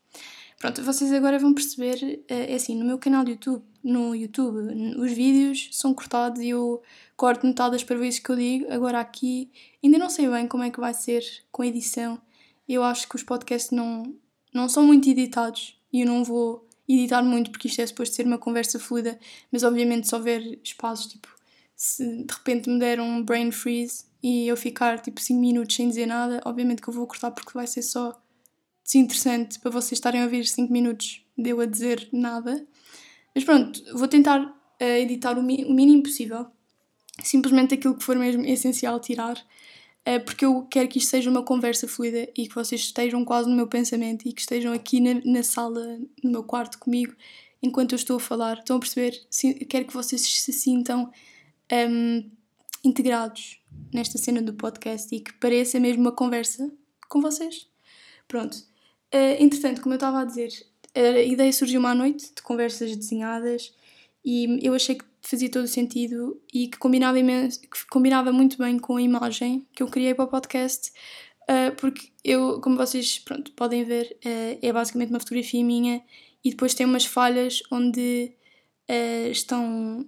Pronto, 0.60 0.84
vocês 0.84 1.14
agora 1.14 1.40
vão 1.40 1.54
perceber, 1.54 2.22
é 2.28 2.54
assim, 2.54 2.76
no 2.76 2.84
meu 2.84 3.00
canal 3.00 3.24
de 3.24 3.32
YouTube, 3.32 3.64
no 3.82 4.14
YouTube, 4.14 4.58
os 4.98 5.10
vídeos 5.14 5.70
são 5.72 5.94
cortados 5.94 6.42
e 6.42 6.50
eu 6.50 6.82
corto 7.16 7.48
metade 7.48 7.72
das 7.72 7.84
parvoíces 7.84 8.20
que 8.20 8.30
eu 8.30 8.36
digo. 8.36 8.66
Agora 8.70 9.00
aqui, 9.00 9.50
ainda 9.82 9.98
não 9.98 10.10
sei 10.10 10.30
bem 10.30 10.50
como 10.50 10.64
é 10.64 10.70
que 10.70 10.80
vai 10.80 10.94
ser 10.94 11.24
com 11.50 11.62
a 11.62 11.68
edição. 11.68 12.22
Eu 12.68 12.84
acho 12.84 13.08
que 13.08 13.16
os 13.16 13.24
podcasts 13.24 13.72
não, 13.72 14.14
não 14.54 14.68
são 14.68 14.86
muito 14.86 15.10
editados 15.10 15.80
e 15.94 16.02
eu 16.02 16.08
não 16.08 16.26
vou 16.26 16.68
editar 16.90 17.24
muito 17.24 17.52
porque 17.52 17.70
isto 17.70 17.82
é 17.82 17.88
suposto 17.88 18.16
ser 18.16 18.26
uma 18.26 18.38
conversa 18.38 18.78
fluida, 18.78 19.18
mas 19.50 19.64
obviamente 19.64 20.10
se 20.10 20.16
houver 20.16 20.60
espaços, 20.62 21.08
tipo, 21.08 21.30
se 21.74 22.26
de 22.26 22.34
repente 22.34 22.70
me 22.70 22.78
der 22.80 23.00
um 23.00 23.24
brain 23.24 23.50
freeze 23.52 24.04
e 24.22 24.46
eu 24.50 24.58
ficar 24.58 25.00
tipo 25.00 25.22
5 25.22 25.40
minutos 25.40 25.74
sem 25.74 25.88
dizer 25.88 26.06
nada, 26.06 26.42
obviamente 26.44 26.82
que 26.82 26.90
eu 26.90 26.94
vou 26.94 27.08
cortar 27.08 27.32
porque 27.32 27.54
vai 27.54 27.66
ser 27.66 27.82
só 27.82 28.20
desinteressante 28.92 29.60
para 29.60 29.70
vocês 29.70 29.94
estarem 29.94 30.22
a 30.22 30.24
ouvir 30.24 30.48
5 30.48 30.74
minutos 30.74 31.24
de 31.38 31.52
eu 31.52 31.62
a 31.62 31.66
dizer 31.66 32.10
nada. 32.12 32.66
Mas 33.36 33.44
pronto, 33.44 33.82
vou 33.96 34.08
tentar 34.08 34.42
uh, 34.42 34.84
editar 34.84 35.38
o, 35.38 35.42
o, 35.42 35.44
mínimo 35.44 36.02
possível, 36.02 36.48
simplesmente 37.24 37.76
aquilo 37.76 37.96
que 37.96 38.04
for 38.04 38.16
mesmo 38.16 38.44
essencial 38.46 39.00
tirar, 39.00 39.38
uh, 39.38 40.26
porque 40.26 40.44
eu 40.44 40.64
quero 40.64 40.90
que 40.90 40.98
isto 40.98 41.12
seja 41.12 41.30
uma 41.30 41.44
conversa 41.44 41.88
fluida 41.88 42.28
e 42.36 42.48
que 42.48 42.56
vocês 42.56 42.82
estejam 42.82 43.24
quase 43.24 43.48
no 43.48 43.56
meu 43.56 43.68
pensamento 43.68 44.28
e 44.28 44.34
que 44.34 44.42
estejam 44.42 44.74
aqui 44.74 45.00
na, 45.00 45.22
na 45.24 45.44
sala, 45.44 46.00
no 46.24 46.32
meu 46.32 46.44
quarto 46.44 46.80
comigo, 46.80 47.14
enquanto 47.62 47.92
eu 47.92 47.98
estou 47.98 48.18
a 48.18 48.20
falar. 48.20 48.58
Estão 48.58 48.78
a 48.78 48.80
perceber? 48.80 49.14
quero 49.70 49.86
que 49.86 49.94
vocês 49.94 50.22
se 50.22 50.52
sintam 50.52 51.04
um, 51.04 51.10
ehm, 51.70 52.32
integrados 52.84 53.62
nesta 53.94 54.18
cena 54.18 54.42
do 54.42 54.54
podcast 54.54 55.14
e 55.16 55.20
que 55.20 55.34
pareça 55.34 55.80
mesmo 55.80 56.02
uma 56.02 56.12
conversa 56.12 56.72
com 57.08 57.22
vocês. 57.22 57.68
Pronto. 58.28 58.69
Uh, 59.14 59.42
entretanto, 59.42 59.82
como 59.82 59.94
eu 59.94 59.98
estava 59.98 60.22
a 60.22 60.26
dizer, 60.26 60.50
a 60.96 61.22
ideia 61.22 61.52
surgiu-me 61.52 61.88
à 61.88 61.96
noite 61.96 62.34
de 62.36 62.42
conversas 62.42 62.96
desenhadas 62.96 63.74
e 64.24 64.60
eu 64.62 64.74
achei 64.74 64.96
que 64.96 65.06
fazia 65.22 65.50
todo 65.50 65.64
o 65.64 65.68
sentido 65.68 66.40
e 66.54 66.68
que 66.68 66.78
combinava, 66.78 67.18
imenso, 67.18 67.60
que 67.62 67.88
combinava 67.90 68.32
muito 68.32 68.58
bem 68.58 68.78
com 68.78 68.98
a 68.98 69.02
imagem 69.02 69.68
que 69.74 69.82
eu 69.82 69.88
criei 69.88 70.14
para 70.14 70.26
o 70.26 70.28
podcast, 70.28 70.92
uh, 71.44 71.76
porque 71.78 72.10
eu, 72.24 72.62
como 72.62 72.78
vocês 72.78 73.20
pronto, 73.20 73.52
podem 73.54 73.84
ver, 73.84 74.18
uh, 74.26 74.60
é 74.62 74.72
basicamente 74.72 75.10
uma 75.10 75.20
fotografia 75.20 75.64
minha 75.64 76.04
e 76.44 76.52
depois 76.52 76.74
tem 76.74 76.86
umas 76.86 77.06
falhas 77.06 77.62
onde 77.72 78.34
estão, 79.32 80.04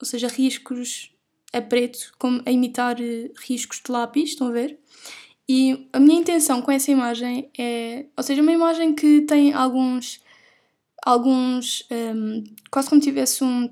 ou 0.00 0.06
seja, 0.06 0.28
riscos 0.28 1.10
a 1.52 1.60
preto, 1.60 2.12
como 2.18 2.42
a 2.46 2.50
imitar 2.50 2.96
riscos 3.46 3.80
de 3.84 3.90
lápis, 3.90 4.30
estão 4.30 4.48
a 4.48 4.52
ver? 4.52 4.78
E 5.48 5.88
a 5.92 6.00
minha 6.00 6.20
intenção 6.20 6.62
com 6.62 6.70
essa 6.70 6.90
imagem 6.90 7.50
é, 7.58 8.06
ou 8.16 8.22
seja, 8.22 8.40
uma 8.40 8.52
imagem 8.52 8.94
que 8.94 9.22
tem 9.22 9.52
alguns, 9.52 10.22
alguns, 11.04 11.86
um, 11.90 12.44
quase 12.70 12.88
como 12.88 13.00
tivesse 13.00 13.44
um, 13.44 13.68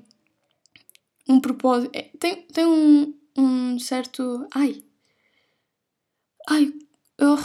um 1.27 1.39
propósito, 1.39 1.91
é, 1.95 2.09
tem, 2.19 2.43
tem 2.43 2.65
um, 2.65 3.13
um 3.35 3.79
certo, 3.79 4.47
ai, 4.53 4.83
ai, 6.47 6.71
oh, 7.19 7.37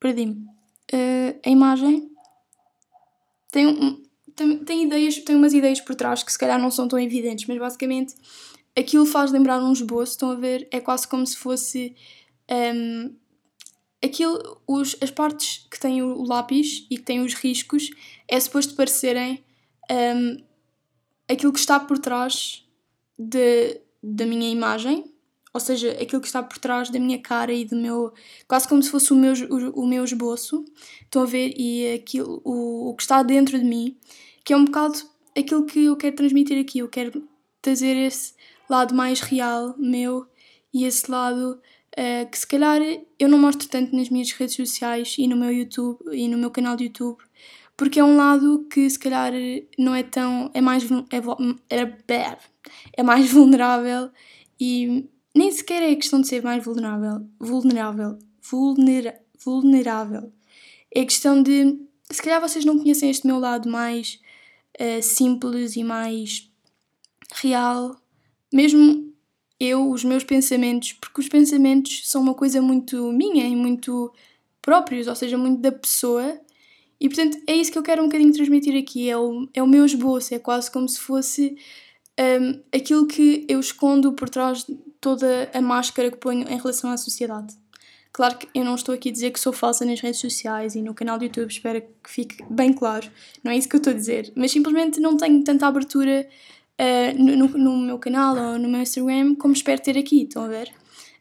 perdi-me. 0.00 0.48
Uh, 0.92 1.38
a 1.46 1.48
imagem 1.48 2.10
tem, 3.52 4.02
tem, 4.34 4.58
tem 4.64 4.82
ideias, 4.84 5.18
tem 5.18 5.36
umas 5.36 5.52
ideias 5.52 5.80
por 5.80 5.94
trás 5.94 6.24
que 6.24 6.32
se 6.32 6.38
calhar 6.38 6.60
não 6.60 6.70
são 6.70 6.88
tão 6.88 6.98
evidentes, 6.98 7.46
mas 7.46 7.58
basicamente 7.58 8.16
aquilo 8.76 9.06
faz 9.06 9.30
lembrar 9.30 9.62
um 9.62 9.72
esboço, 9.72 10.12
estão 10.12 10.32
a 10.32 10.34
ver? 10.34 10.66
É 10.70 10.80
quase 10.80 11.06
como 11.06 11.24
se 11.26 11.36
fosse 11.36 11.94
um, 12.50 13.14
aquilo, 14.02 14.60
os, 14.66 14.96
as 15.00 15.10
partes 15.10 15.66
que 15.70 15.78
têm 15.78 16.02
o 16.02 16.22
lápis 16.22 16.86
e 16.90 16.96
que 16.96 17.02
têm 17.02 17.20
os 17.20 17.34
riscos 17.34 17.90
é 18.26 18.38
suposto 18.40 18.74
parecerem 18.74 19.44
um, 19.90 20.36
aquilo 21.28 21.52
que 21.52 21.58
está 21.58 21.78
por 21.78 21.98
trás 21.98 22.64
de, 23.18 23.80
da 24.02 24.24
minha 24.26 24.48
imagem, 24.48 25.12
ou 25.52 25.60
seja, 25.60 25.92
aquilo 25.92 26.20
que 26.20 26.28
está 26.28 26.42
por 26.42 26.58
trás 26.58 26.90
da 26.90 26.98
minha 26.98 27.20
cara 27.20 27.52
e 27.52 27.64
do 27.64 27.76
meu. 27.76 28.12
quase 28.46 28.68
como 28.68 28.82
se 28.82 28.90
fosse 28.90 29.12
o 29.12 29.16
meu, 29.16 29.34
o, 29.50 29.82
o 29.82 29.86
meu 29.86 30.04
esboço. 30.04 30.64
Estão 31.02 31.22
a 31.22 31.26
ver? 31.26 31.52
E 31.56 31.94
aquilo, 31.94 32.40
o, 32.44 32.90
o 32.90 32.94
que 32.94 33.02
está 33.02 33.22
dentro 33.22 33.58
de 33.58 33.64
mim, 33.64 33.96
que 34.44 34.52
é 34.52 34.56
um 34.56 34.64
bocado 34.64 34.98
aquilo 35.36 35.66
que 35.66 35.84
eu 35.86 35.96
quero 35.96 36.14
transmitir 36.16 36.58
aqui. 36.58 36.78
Eu 36.78 36.88
quero 36.88 37.28
trazer 37.60 37.96
esse 37.96 38.34
lado 38.68 38.94
mais 38.94 39.20
real 39.20 39.74
meu 39.76 40.26
e 40.72 40.84
esse 40.84 41.10
lado 41.10 41.60
uh, 41.98 42.30
que 42.30 42.38
se 42.38 42.46
calhar 42.46 42.80
eu 43.18 43.28
não 43.28 43.38
mostro 43.38 43.68
tanto 43.68 43.94
nas 43.94 44.08
minhas 44.08 44.30
redes 44.32 44.56
sociais 44.56 45.16
e 45.18 45.26
no 45.26 45.36
meu 45.36 45.52
YouTube 45.52 45.98
e 46.12 46.28
no 46.28 46.38
meu 46.38 46.50
canal 46.50 46.76
de 46.76 46.84
YouTube, 46.84 47.18
porque 47.76 48.00
é 48.00 48.04
um 48.04 48.16
lado 48.16 48.66
que 48.70 48.88
se 48.88 48.98
calhar 48.98 49.32
não 49.78 49.94
é 49.94 50.02
tão. 50.02 50.50
é 50.52 50.60
mais. 50.60 50.84
é, 51.70 52.14
é, 52.14 52.38
é 52.98 53.02
mais 53.02 53.30
vulnerável 53.32 54.10
e 54.58 55.08
nem 55.34 55.50
sequer 55.50 55.82
é 55.82 55.94
questão 55.94 56.20
de 56.20 56.28
ser 56.28 56.42
mais 56.42 56.62
vulnerável. 56.62 57.26
vulnerável. 57.38 58.18
vulnera, 58.42 59.20
vulnerável. 59.42 60.32
É 60.94 61.04
questão 61.04 61.42
de. 61.42 61.78
se 62.10 62.22
calhar 62.22 62.40
vocês 62.40 62.64
não 62.64 62.78
conhecem 62.78 63.10
este 63.10 63.26
meu 63.26 63.38
lado 63.38 63.68
mais 63.68 64.20
uh, 64.80 65.02
simples 65.02 65.76
e 65.76 65.84
mais 65.84 66.50
real, 67.32 67.96
mesmo 68.52 69.09
eu, 69.60 69.90
os 69.90 70.02
meus 70.02 70.24
pensamentos, 70.24 70.94
porque 70.94 71.20
os 71.20 71.28
pensamentos 71.28 72.08
são 72.08 72.22
uma 72.22 72.34
coisa 72.34 72.62
muito 72.62 73.12
minha 73.12 73.46
e 73.46 73.54
muito 73.54 74.10
próprios, 74.62 75.06
ou 75.06 75.14
seja, 75.14 75.36
muito 75.36 75.60
da 75.60 75.70
pessoa. 75.70 76.40
E 76.98 77.08
portanto 77.08 77.38
é 77.46 77.54
isso 77.54 77.70
que 77.70 77.78
eu 77.78 77.82
quero 77.82 78.02
um 78.02 78.06
bocadinho 78.06 78.32
transmitir 78.32 78.76
aqui: 78.80 79.10
é 79.10 79.16
o, 79.16 79.48
é 79.52 79.62
o 79.62 79.66
meu 79.66 79.84
esboço, 79.84 80.34
é 80.34 80.38
quase 80.38 80.70
como 80.70 80.88
se 80.88 80.98
fosse 80.98 81.56
um, 82.18 82.60
aquilo 82.74 83.06
que 83.06 83.44
eu 83.48 83.60
escondo 83.60 84.12
por 84.12 84.28
trás 84.28 84.64
de 84.64 84.76
toda 85.00 85.50
a 85.52 85.60
máscara 85.60 86.10
que 86.10 86.16
ponho 86.16 86.48
em 86.48 86.56
relação 86.56 86.90
à 86.90 86.96
sociedade. 86.96 87.54
Claro 88.12 88.38
que 88.38 88.48
eu 88.54 88.64
não 88.64 88.74
estou 88.74 88.94
aqui 88.94 89.08
a 89.08 89.12
dizer 89.12 89.30
que 89.30 89.38
sou 89.38 89.52
falsa 89.52 89.84
nas 89.84 90.00
redes 90.00 90.20
sociais 90.20 90.74
e 90.74 90.82
no 90.82 90.92
canal 90.92 91.16
do 91.16 91.24
YouTube, 91.24 91.48
espero 91.48 91.80
que 91.80 92.10
fique 92.10 92.42
bem 92.50 92.72
claro, 92.72 93.08
não 93.42 93.52
é 93.52 93.56
isso 93.56 93.68
que 93.68 93.76
eu 93.76 93.78
estou 93.78 93.92
a 93.92 93.96
dizer, 93.96 94.32
mas 94.34 94.50
simplesmente 94.50 94.98
não 94.98 95.16
tenho 95.16 95.44
tanta 95.44 95.66
abertura 95.66 96.28
uh, 96.80 97.22
no, 97.22 97.48
no, 97.48 97.76
meu 97.76 97.98
canal 97.98 98.34
ou 98.36 98.58
no 98.58 98.68
meu 98.68 98.80
Instagram, 98.80 99.34
como 99.34 99.52
espero 99.52 99.82
ter 99.82 99.98
aqui, 99.98 100.22
estão 100.22 100.44
a 100.44 100.48
ver? 100.48 100.72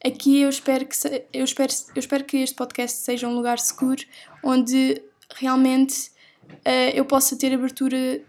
Aqui 0.04 0.42
eu 0.42 0.50
espero 0.50 0.86
que, 0.86 0.96
se, 0.96 1.25
eu 1.34 1.44
espero, 1.44 1.74
eu 1.94 2.00
espero 2.00 2.24
que 2.24 2.38
este 2.38 2.56
podcast 2.56 3.00
seja 3.00 3.28
um 3.28 3.36
lugar 3.36 3.60
seguro 3.60 4.01
onde 4.44 5.01
realmente 5.36 6.10
uh, 6.48 6.92
eu 6.96 7.04
possa 7.04 7.38
ter 7.38 7.54
abertura 7.54 8.22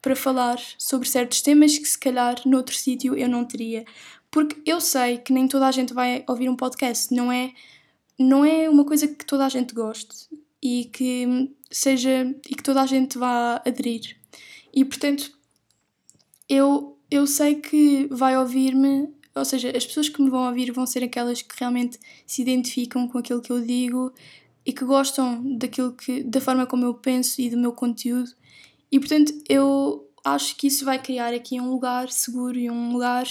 para 0.00 0.16
falar 0.16 0.58
sobre 0.78 1.08
certos 1.08 1.42
temas 1.42 1.76
que 1.76 1.84
se 1.84 1.98
calhar 1.98 2.36
noutro 2.46 2.74
sítio 2.74 3.14
eu 3.14 3.28
não 3.28 3.44
teria. 3.44 3.84
Porque 4.30 4.56
eu 4.64 4.80
sei 4.80 5.18
que 5.18 5.32
nem 5.32 5.46
toda 5.46 5.66
a 5.66 5.72
gente 5.72 5.92
vai 5.92 6.24
ouvir 6.26 6.48
um 6.48 6.56
podcast, 6.56 7.14
não 7.14 7.30
é, 7.30 7.52
não 8.18 8.44
é 8.44 8.68
uma 8.68 8.84
coisa 8.84 9.06
que 9.06 9.24
toda 9.24 9.44
a 9.44 9.48
gente 9.48 9.74
goste 9.74 10.28
e 10.62 10.86
que 10.86 11.50
seja 11.70 12.34
e 12.48 12.54
que 12.54 12.62
toda 12.62 12.80
a 12.80 12.86
gente 12.86 13.18
vá 13.18 13.62
aderir. 13.66 14.16
E 14.72 14.84
portanto, 14.84 15.37
eu, 16.48 16.96
eu 17.10 17.26
sei 17.26 17.56
que 17.56 18.08
vai 18.10 18.36
ouvir-me, 18.36 19.08
ou 19.34 19.44
seja, 19.44 19.70
as 19.76 19.86
pessoas 19.86 20.08
que 20.08 20.22
me 20.22 20.30
vão 20.30 20.46
ouvir 20.46 20.72
vão 20.72 20.86
ser 20.86 21.04
aquelas 21.04 21.42
que 21.42 21.54
realmente 21.58 21.98
se 22.26 22.42
identificam 22.42 23.06
com 23.08 23.18
aquilo 23.18 23.42
que 23.42 23.50
eu 23.50 23.60
digo 23.60 24.12
e 24.64 24.72
que 24.72 24.84
gostam 24.84 25.56
daquilo 25.56 25.92
que, 25.92 26.22
da 26.22 26.40
forma 26.40 26.66
como 26.66 26.84
eu 26.84 26.94
penso 26.94 27.40
e 27.40 27.48
do 27.50 27.56
meu 27.56 27.72
conteúdo. 27.72 28.30
E 28.90 28.98
portanto, 28.98 29.32
eu 29.48 30.08
acho 30.24 30.56
que 30.56 30.66
isso 30.66 30.84
vai 30.84 30.98
criar 30.98 31.32
aqui 31.32 31.60
um 31.60 31.70
lugar 31.70 32.10
seguro 32.10 32.58
e 32.58 32.70
um 32.70 32.92
lugar 32.92 33.26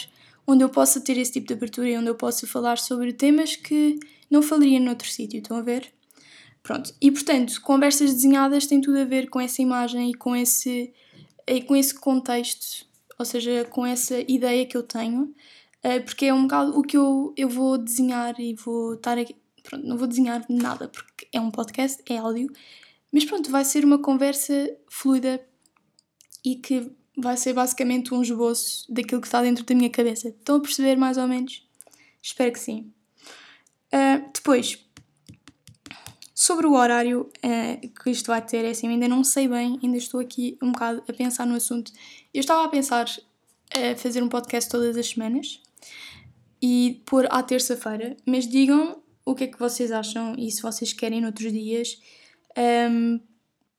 onde 0.46 0.64
eu 0.64 0.70
possa 0.70 1.02
ter 1.02 1.18
esse 1.18 1.34
tipo 1.34 1.48
de 1.48 1.54
abertura 1.54 1.90
e 1.90 1.98
onde 1.98 2.08
eu 2.08 2.16
possa 2.16 2.48
falar 2.48 2.78
sobre 2.78 3.12
temas 3.12 3.56
que 3.56 4.00
não 4.32 4.42
falaria 4.42 4.80
noutro 4.80 5.08
sítio, 5.10 5.40
estão 5.40 5.58
a 5.58 5.62
ver? 5.62 5.92
Pronto, 6.64 6.94
e 7.02 7.12
portanto, 7.12 7.62
conversas 7.62 8.14
desenhadas 8.14 8.66
têm 8.66 8.82
tudo 8.82 8.98
a 8.98 9.06
ver 9.06 9.30
com 9.30 9.40
essa 9.40 9.62
imagem 9.62 10.12
e 10.12 10.14
com 10.14 10.36
esse, 10.36 10.94
e 11.46 11.62
com 11.62 11.76
esse 11.76 11.94
contexto 11.94 12.87
ou 13.18 13.26
seja, 13.26 13.66
com 13.66 13.86
essa 13.86 14.20
ideia 14.32 14.66
que 14.66 14.78
eu 14.78 14.84
tenho, 14.84 15.24
uh, 15.84 16.04
porque 16.06 16.26
é 16.26 16.34
um 16.34 16.44
bocado 16.44 16.78
o 16.78 16.84
que 16.84 16.98
eu, 16.98 17.34
eu 17.36 17.50
vou 17.50 17.78
desenhar 17.78 18.40
e 18.40 18.54
vou 18.56 18.96
estar 18.96 19.18
aqui. 19.18 19.36
Pronto, 19.64 19.86
não 19.86 19.98
vou 19.98 20.08
desenhar 20.08 20.46
nada 20.50 20.88
porque 20.88 21.28
é 21.34 21.42
um 21.42 21.52
podcast, 21.52 22.02
é 22.10 22.18
áudio, 22.18 22.50
mas 23.12 23.26
pronto, 23.26 23.52
vai 23.52 23.66
ser 23.66 23.84
uma 23.84 24.00
conversa 24.00 24.78
fluida 24.88 25.46
e 26.44 26.56
que 26.56 26.90
vai 27.18 27.36
ser 27.36 27.54
basicamente 27.54 28.14
um 28.14 28.22
esboço 28.22 28.86
daquilo 28.90 29.20
que 29.20 29.28
está 29.28 29.42
dentro 29.42 29.66
da 29.66 29.76
minha 29.76 29.90
cabeça. 29.90 30.30
Estão 30.30 30.58
a 30.58 30.62
perceber 30.62 30.96
mais 30.96 31.18
ou 31.18 31.28
menos? 31.28 31.68
Espero 32.22 32.52
que 32.52 32.60
sim. 32.60 32.94
Uh, 33.94 34.30
depois, 34.34 34.87
Sobre 36.40 36.68
o 36.68 36.74
horário 36.74 37.32
uh, 37.38 37.90
que 37.90 38.12
isto 38.12 38.28
vai 38.28 38.40
ter, 38.46 38.64
é 38.64 38.70
assim, 38.70 38.88
ainda 38.88 39.08
não 39.08 39.24
sei 39.24 39.48
bem, 39.48 39.80
ainda 39.82 39.98
estou 39.98 40.20
aqui 40.20 40.56
um 40.62 40.72
bocado 40.72 41.04
a 41.08 41.12
pensar 41.12 41.48
no 41.48 41.56
assunto. 41.56 41.92
Eu 42.32 42.42
estava 42.42 42.64
a 42.64 42.68
pensar 42.68 43.08
a 43.74 43.96
fazer 43.96 44.22
um 44.22 44.30
podcast 44.30 44.70
todas 44.70 44.96
as 44.96 45.08
semanas 45.08 45.60
e 46.62 47.02
pôr 47.08 47.26
à 47.32 47.42
terça-feira, 47.42 48.16
mas 48.24 48.48
digam 48.48 49.02
o 49.26 49.34
que 49.34 49.46
é 49.46 49.48
que 49.48 49.58
vocês 49.58 49.92
acham 49.92 50.36
e 50.38 50.52
se 50.52 50.62
vocês 50.62 50.94
querem 50.94 51.22
noutros 51.22 51.52
dias. 51.52 52.00
Um, 52.56 53.20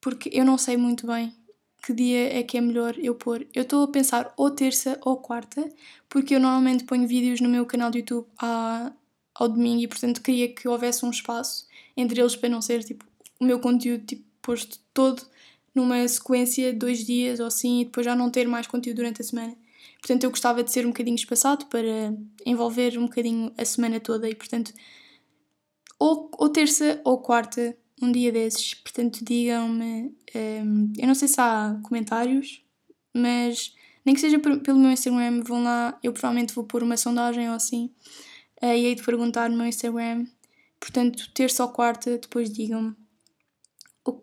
porque 0.00 0.28
eu 0.32 0.44
não 0.44 0.58
sei 0.58 0.76
muito 0.76 1.06
bem 1.06 1.32
que 1.80 1.92
dia 1.92 2.40
é 2.40 2.42
que 2.42 2.58
é 2.58 2.60
melhor 2.60 2.98
eu 2.98 3.14
pôr. 3.14 3.46
Eu 3.54 3.62
estou 3.62 3.84
a 3.84 3.88
pensar 3.88 4.34
ou 4.36 4.50
terça 4.50 4.98
ou 5.02 5.18
quarta, 5.18 5.64
porque 6.08 6.34
eu 6.34 6.40
normalmente 6.40 6.82
ponho 6.82 7.06
vídeos 7.06 7.40
no 7.40 7.48
meu 7.48 7.64
canal 7.64 7.88
de 7.88 7.98
YouTube 7.98 8.26
à, 8.36 8.90
ao 9.32 9.48
domingo 9.48 9.80
e, 9.80 9.86
portanto, 9.86 10.20
queria 10.20 10.52
que 10.52 10.66
houvesse 10.66 11.06
um 11.06 11.10
espaço 11.10 11.67
entre 11.98 12.20
eles 12.20 12.36
para 12.36 12.48
não 12.48 12.62
ser 12.62 12.82
tipo 12.84 13.04
o 13.40 13.44
meu 13.44 13.58
conteúdo 13.58 14.06
tipo, 14.06 14.24
posto 14.40 14.78
todo 14.94 15.22
numa 15.74 16.06
sequência 16.08 16.72
de 16.72 16.78
dois 16.78 17.04
dias 17.04 17.40
ou 17.40 17.46
assim 17.46 17.80
e 17.80 17.84
depois 17.84 18.04
já 18.04 18.16
não 18.16 18.30
ter 18.30 18.48
mais 18.48 18.66
conteúdo 18.66 18.96
durante 18.96 19.20
a 19.20 19.24
semana. 19.24 19.56
Portanto, 20.00 20.24
eu 20.24 20.30
gostava 20.30 20.62
de 20.62 20.70
ser 20.72 20.86
um 20.86 20.90
bocadinho 20.90 21.16
espaçado 21.16 21.66
para 21.66 22.14
envolver 22.46 22.96
um 22.98 23.02
bocadinho 23.02 23.52
a 23.58 23.64
semana 23.64 23.98
toda 24.00 24.28
e, 24.28 24.34
portanto, 24.34 24.72
ou, 25.98 26.30
ou 26.38 26.48
terça 26.48 27.00
ou 27.04 27.18
quarta, 27.18 27.76
um 28.00 28.12
dia 28.12 28.30
desses. 28.30 28.74
Portanto, 28.74 29.24
digam-me. 29.24 30.14
Um, 30.34 30.92
eu 30.96 31.06
não 31.06 31.14
sei 31.14 31.26
se 31.26 31.40
há 31.40 31.78
comentários, 31.82 32.62
mas 33.14 33.74
nem 34.04 34.14
que 34.14 34.20
seja 34.20 34.38
pelo 34.38 34.78
meu 34.78 34.92
Instagram, 34.92 35.42
vão 35.42 35.62
lá. 35.62 35.98
Eu 36.02 36.12
provavelmente 36.12 36.54
vou 36.54 36.64
pôr 36.64 36.82
uma 36.82 36.96
sondagem 36.96 37.48
ou 37.48 37.56
assim. 37.56 37.90
Uh, 38.62 38.66
e 38.66 38.86
aí 38.86 38.94
de 38.94 39.02
perguntar 39.02 39.50
no 39.50 39.56
meu 39.56 39.66
Instagram. 39.66 40.26
Portanto, 40.80 41.30
terça 41.32 41.64
ou 41.64 41.70
quarta, 41.70 42.18
depois 42.18 42.50
digam-me 42.50 42.94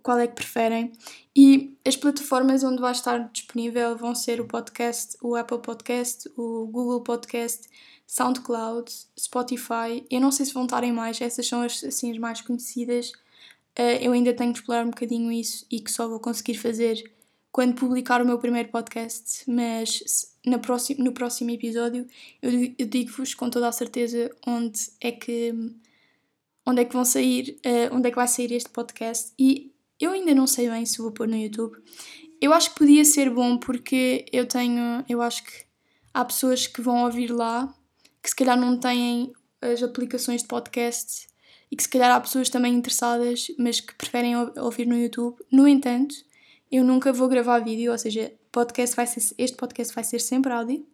qual 0.01 0.19
é 0.19 0.27
que 0.27 0.35
preferem. 0.35 0.91
E 1.35 1.77
as 1.85 1.95
plataformas 1.95 2.63
onde 2.63 2.81
vai 2.81 2.91
estar 2.91 3.29
disponível 3.31 3.95
vão 3.97 4.15
ser 4.15 4.41
o 4.41 4.45
podcast, 4.45 5.17
o 5.21 5.35
Apple 5.35 5.59
Podcast, 5.59 6.29
o 6.35 6.67
Google 6.67 7.01
Podcast, 7.01 7.67
SoundCloud, 8.07 8.91
Spotify. 9.19 10.05
Eu 10.09 10.21
não 10.21 10.31
sei 10.31 10.45
se 10.45 10.53
vão 10.53 10.63
estar 10.63 10.83
em 10.83 10.91
mais, 10.91 11.19
essas 11.21 11.47
são 11.47 11.61
as, 11.61 11.83
assim, 11.83 12.11
as 12.11 12.17
mais 12.17 12.41
conhecidas. 12.41 13.11
Uh, 13.77 13.99
eu 14.01 14.13
ainda 14.13 14.33
tenho 14.33 14.53
de 14.53 14.59
explorar 14.59 14.85
um 14.85 14.89
bocadinho 14.89 15.31
isso 15.31 15.65
e 15.69 15.81
que 15.81 15.91
só 15.91 16.07
vou 16.07 16.19
conseguir 16.19 16.55
fazer 16.55 17.03
quando 17.51 17.75
publicar 17.75 18.21
o 18.21 18.25
meu 18.25 18.37
primeiro 18.37 18.69
podcast, 18.69 19.49
mas 19.49 20.33
na 20.45 20.59
próximo, 20.59 21.03
no 21.03 21.13
próximo 21.13 21.51
episódio 21.51 22.05
eu, 22.41 22.51
eu 22.77 22.85
digo-vos 22.85 23.33
com 23.33 23.49
toda 23.49 23.67
a 23.67 23.71
certeza 23.71 24.29
onde 24.45 24.79
é 24.99 25.11
que 25.11 25.53
onde 26.65 26.81
é 26.81 26.85
que 26.85 26.93
vão 26.93 27.05
sair, 27.05 27.59
uh, 27.65 27.95
onde 27.95 28.07
é 28.07 28.11
que 28.11 28.15
vai 28.15 28.27
sair 28.27 28.51
este 28.51 28.69
podcast 28.69 29.31
e 29.37 29.71
eu 29.99 30.11
ainda 30.11 30.33
não 30.33 30.47
sei 30.47 30.69
bem 30.69 30.85
se 30.85 30.97
vou 30.97 31.11
pôr 31.11 31.27
no 31.27 31.37
YouTube. 31.37 31.77
Eu 32.41 32.53
acho 32.53 32.71
que 32.71 32.79
podia 32.79 33.05
ser 33.05 33.29
bom 33.29 33.57
porque 33.57 34.25
eu 34.31 34.45
tenho, 34.45 35.03
eu 35.07 35.21
acho 35.21 35.43
que 35.43 35.65
há 36.13 36.25
pessoas 36.25 36.67
que 36.67 36.81
vão 36.81 37.05
ouvir 37.05 37.31
lá 37.31 37.73
que 38.21 38.29
se 38.29 38.35
calhar 38.35 38.59
não 38.59 38.77
têm 38.77 39.33
as 39.61 39.83
aplicações 39.83 40.41
de 40.41 40.47
podcast 40.47 41.27
e 41.71 41.75
que 41.75 41.83
se 41.83 41.89
calhar 41.89 42.11
há 42.11 42.19
pessoas 42.19 42.49
também 42.49 42.73
interessadas, 42.73 43.47
mas 43.57 43.79
que 43.79 43.93
preferem 43.95 44.35
ouvir 44.35 44.87
no 44.87 44.97
YouTube. 44.97 45.37
No 45.51 45.67
entanto, 45.67 46.15
eu 46.71 46.83
nunca 46.83 47.13
vou 47.13 47.27
gravar 47.27 47.59
vídeo, 47.59 47.91
ou 47.91 47.97
seja, 47.97 48.33
podcast 48.51 48.95
vai 48.95 49.07
ser, 49.07 49.35
este 49.37 49.55
podcast 49.55 49.93
vai 49.93 50.03
ser 50.03 50.19
sempre 50.19 50.51
áudio, 50.51 50.85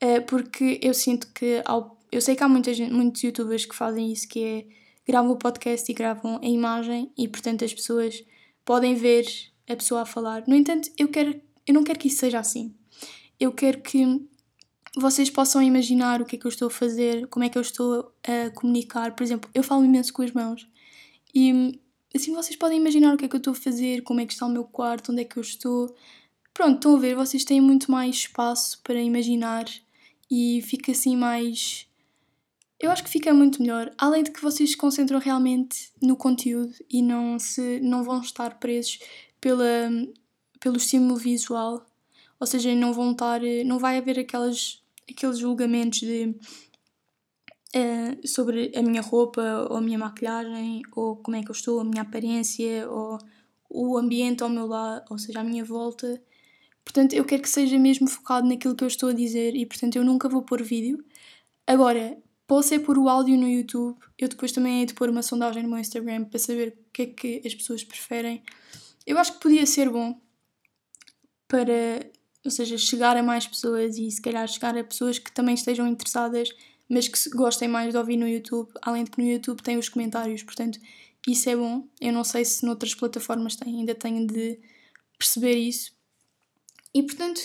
eh, 0.00 0.20
porque 0.20 0.78
eu 0.82 0.92
sinto 0.92 1.28
que 1.32 1.62
ao, 1.64 1.98
eu 2.12 2.20
sei 2.20 2.36
que 2.36 2.42
há 2.42 2.48
muita 2.48 2.70
muitos 2.90 3.22
youtubers 3.22 3.64
que 3.64 3.74
fazem 3.74 4.12
isso, 4.12 4.28
que 4.28 4.44
é 4.44 4.66
gravam 5.06 5.32
o 5.32 5.36
podcast 5.36 5.90
e 5.90 5.94
gravam 5.94 6.40
a 6.42 6.46
imagem 6.46 7.12
e 7.16 7.28
portanto 7.28 7.64
as 7.64 7.72
pessoas 7.74 8.24
podem 8.64 8.94
ver 8.94 9.26
a 9.68 9.76
pessoa 9.76 10.02
a 10.02 10.06
falar. 10.06 10.44
No 10.46 10.54
entanto, 10.54 10.90
eu 10.98 11.08
quero 11.08 11.40
eu 11.66 11.74
não 11.74 11.84
quero 11.84 11.98
que 11.98 12.08
isso 12.08 12.18
seja 12.18 12.38
assim. 12.38 12.74
Eu 13.38 13.52
quero 13.52 13.80
que 13.80 14.04
vocês 14.96 15.30
possam 15.30 15.62
imaginar 15.62 16.20
o 16.20 16.24
que 16.24 16.36
é 16.36 16.38
que 16.38 16.46
eu 16.46 16.48
estou 16.48 16.66
a 16.66 16.70
fazer, 16.70 17.28
como 17.28 17.44
é 17.44 17.48
que 17.48 17.56
eu 17.56 17.62
estou 17.62 18.12
a 18.24 18.50
comunicar. 18.50 19.14
Por 19.14 19.22
exemplo, 19.22 19.48
eu 19.54 19.62
falo 19.62 19.84
imenso 19.84 20.12
com 20.12 20.22
as 20.22 20.32
mãos 20.32 20.68
e 21.34 21.78
assim 22.14 22.34
vocês 22.34 22.56
podem 22.56 22.78
imaginar 22.78 23.14
o 23.14 23.16
que 23.16 23.24
é 23.24 23.28
que 23.28 23.36
eu 23.36 23.38
estou 23.38 23.52
a 23.52 23.56
fazer, 23.56 24.02
como 24.02 24.20
é 24.20 24.26
que 24.26 24.32
está 24.32 24.46
o 24.46 24.50
meu 24.50 24.64
quarto, 24.64 25.12
onde 25.12 25.22
é 25.22 25.24
que 25.24 25.36
eu 25.36 25.42
estou. 25.42 25.94
Pronto, 26.52 26.76
estão 26.76 26.96
a 26.96 26.98
ver, 26.98 27.14
vocês 27.14 27.44
têm 27.44 27.60
muito 27.60 27.90
mais 27.90 28.16
espaço 28.16 28.80
para 28.82 29.00
imaginar 29.00 29.64
e 30.30 30.60
fica 30.62 30.92
assim 30.92 31.16
mais. 31.16 31.86
Eu 32.80 32.90
acho 32.90 33.04
que 33.04 33.10
fica 33.10 33.32
muito 33.34 33.60
melhor. 33.60 33.92
Além 33.98 34.22
de 34.22 34.30
que 34.30 34.42
vocês 34.42 34.70
se 34.70 34.76
concentram 34.76 35.18
realmente 35.18 35.92
no 36.02 36.16
conteúdo 36.16 36.72
e 36.88 37.02
não, 37.02 37.38
se, 37.38 37.78
não 37.80 38.02
vão 38.02 38.20
estar 38.20 38.58
presos 38.58 38.98
pela, 39.40 39.90
pelo 40.58 40.78
estímulo 40.78 41.16
visual. 41.16 41.84
Ou 42.40 42.46
seja, 42.46 42.74
não 42.74 42.94
vão 42.94 43.12
estar. 43.12 43.40
Não 43.66 43.78
vai 43.78 43.98
haver 43.98 44.18
aquelas 44.18 44.80
aqueles 45.10 45.38
julgamentos 45.38 46.00
de 46.00 46.34
uh, 47.74 48.26
sobre 48.26 48.72
a 48.74 48.82
minha 48.82 49.02
roupa 49.02 49.66
ou 49.68 49.76
a 49.76 49.80
minha 49.80 49.98
maquilhagem 49.98 50.82
ou 50.94 51.16
como 51.16 51.36
é 51.36 51.42
que 51.42 51.50
eu 51.50 51.54
estou, 51.54 51.80
a 51.80 51.84
minha 51.84 52.02
aparência 52.02 52.88
ou 52.88 53.18
o 53.68 53.96
ambiente 53.96 54.42
ao 54.42 54.48
meu 54.48 54.66
lado, 54.66 55.04
ou 55.10 55.18
seja, 55.18 55.40
à 55.40 55.44
minha 55.44 55.64
volta. 55.64 56.20
Portanto, 56.84 57.12
eu 57.12 57.24
quero 57.24 57.42
que 57.42 57.48
seja 57.48 57.78
mesmo 57.78 58.08
focado 58.08 58.48
naquilo 58.48 58.74
que 58.74 58.82
eu 58.82 58.88
estou 58.88 59.10
a 59.10 59.12
dizer 59.12 59.54
e, 59.54 59.64
portanto, 59.66 59.96
eu 59.96 60.04
nunca 60.04 60.28
vou 60.28 60.42
pôr 60.42 60.62
vídeo. 60.62 61.04
Agora, 61.66 62.18
posso 62.50 62.74
é 62.74 62.80
pôr 62.80 62.98
o 62.98 63.08
áudio 63.08 63.36
no 63.36 63.48
YouTube. 63.48 63.96
Eu 64.18 64.26
depois 64.26 64.50
também 64.50 64.80
hei 64.80 64.86
de 64.86 64.92
pôr 64.92 65.08
uma 65.08 65.22
sondagem 65.22 65.62
no 65.62 65.68
meu 65.68 65.78
Instagram 65.78 66.24
para 66.24 66.40
saber 66.40 66.76
o 66.76 66.92
que 66.92 67.02
é 67.02 67.06
que 67.06 67.42
as 67.46 67.54
pessoas 67.54 67.84
preferem. 67.84 68.42
Eu 69.06 69.16
acho 69.18 69.34
que 69.34 69.40
podia 69.40 69.64
ser 69.64 69.88
bom 69.88 70.20
para 71.46 72.10
ou 72.44 72.50
seja, 72.50 72.76
chegar 72.76 73.16
a 73.16 73.22
mais 73.22 73.46
pessoas 73.46 73.96
e 73.96 74.10
se 74.10 74.20
calhar 74.20 74.48
chegar 74.48 74.76
a 74.76 74.82
pessoas 74.82 75.20
que 75.20 75.30
também 75.30 75.54
estejam 75.54 75.86
interessadas, 75.86 76.48
mas 76.88 77.06
que 77.06 77.30
gostem 77.30 77.68
mais 77.68 77.92
de 77.92 77.98
ouvir 77.98 78.16
no 78.16 78.26
YouTube, 78.26 78.68
além 78.82 79.04
de 79.04 79.12
que 79.12 79.22
no 79.22 79.30
YouTube 79.30 79.62
tem 79.62 79.78
os 79.78 79.88
comentários, 79.88 80.42
portanto, 80.42 80.80
isso 81.28 81.48
é 81.48 81.54
bom. 81.54 81.86
Eu 82.00 82.12
não 82.12 82.24
sei 82.24 82.44
se 82.44 82.66
noutras 82.66 82.96
plataformas 82.96 83.54
tem, 83.54 83.78
ainda 83.78 83.94
tenho 83.94 84.26
de 84.26 84.58
perceber 85.16 85.54
isso. 85.54 85.92
E 86.92 87.00
portanto, 87.00 87.42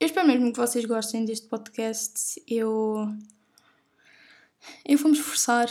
eu 0.00 0.06
espero 0.06 0.26
mesmo 0.26 0.50
que 0.50 0.58
vocês 0.58 0.86
gostem 0.86 1.26
deste 1.26 1.46
podcast. 1.46 2.42
Eu, 2.48 3.06
eu 4.84 4.98
vou 4.98 5.10
me 5.10 5.16
esforçar 5.18 5.68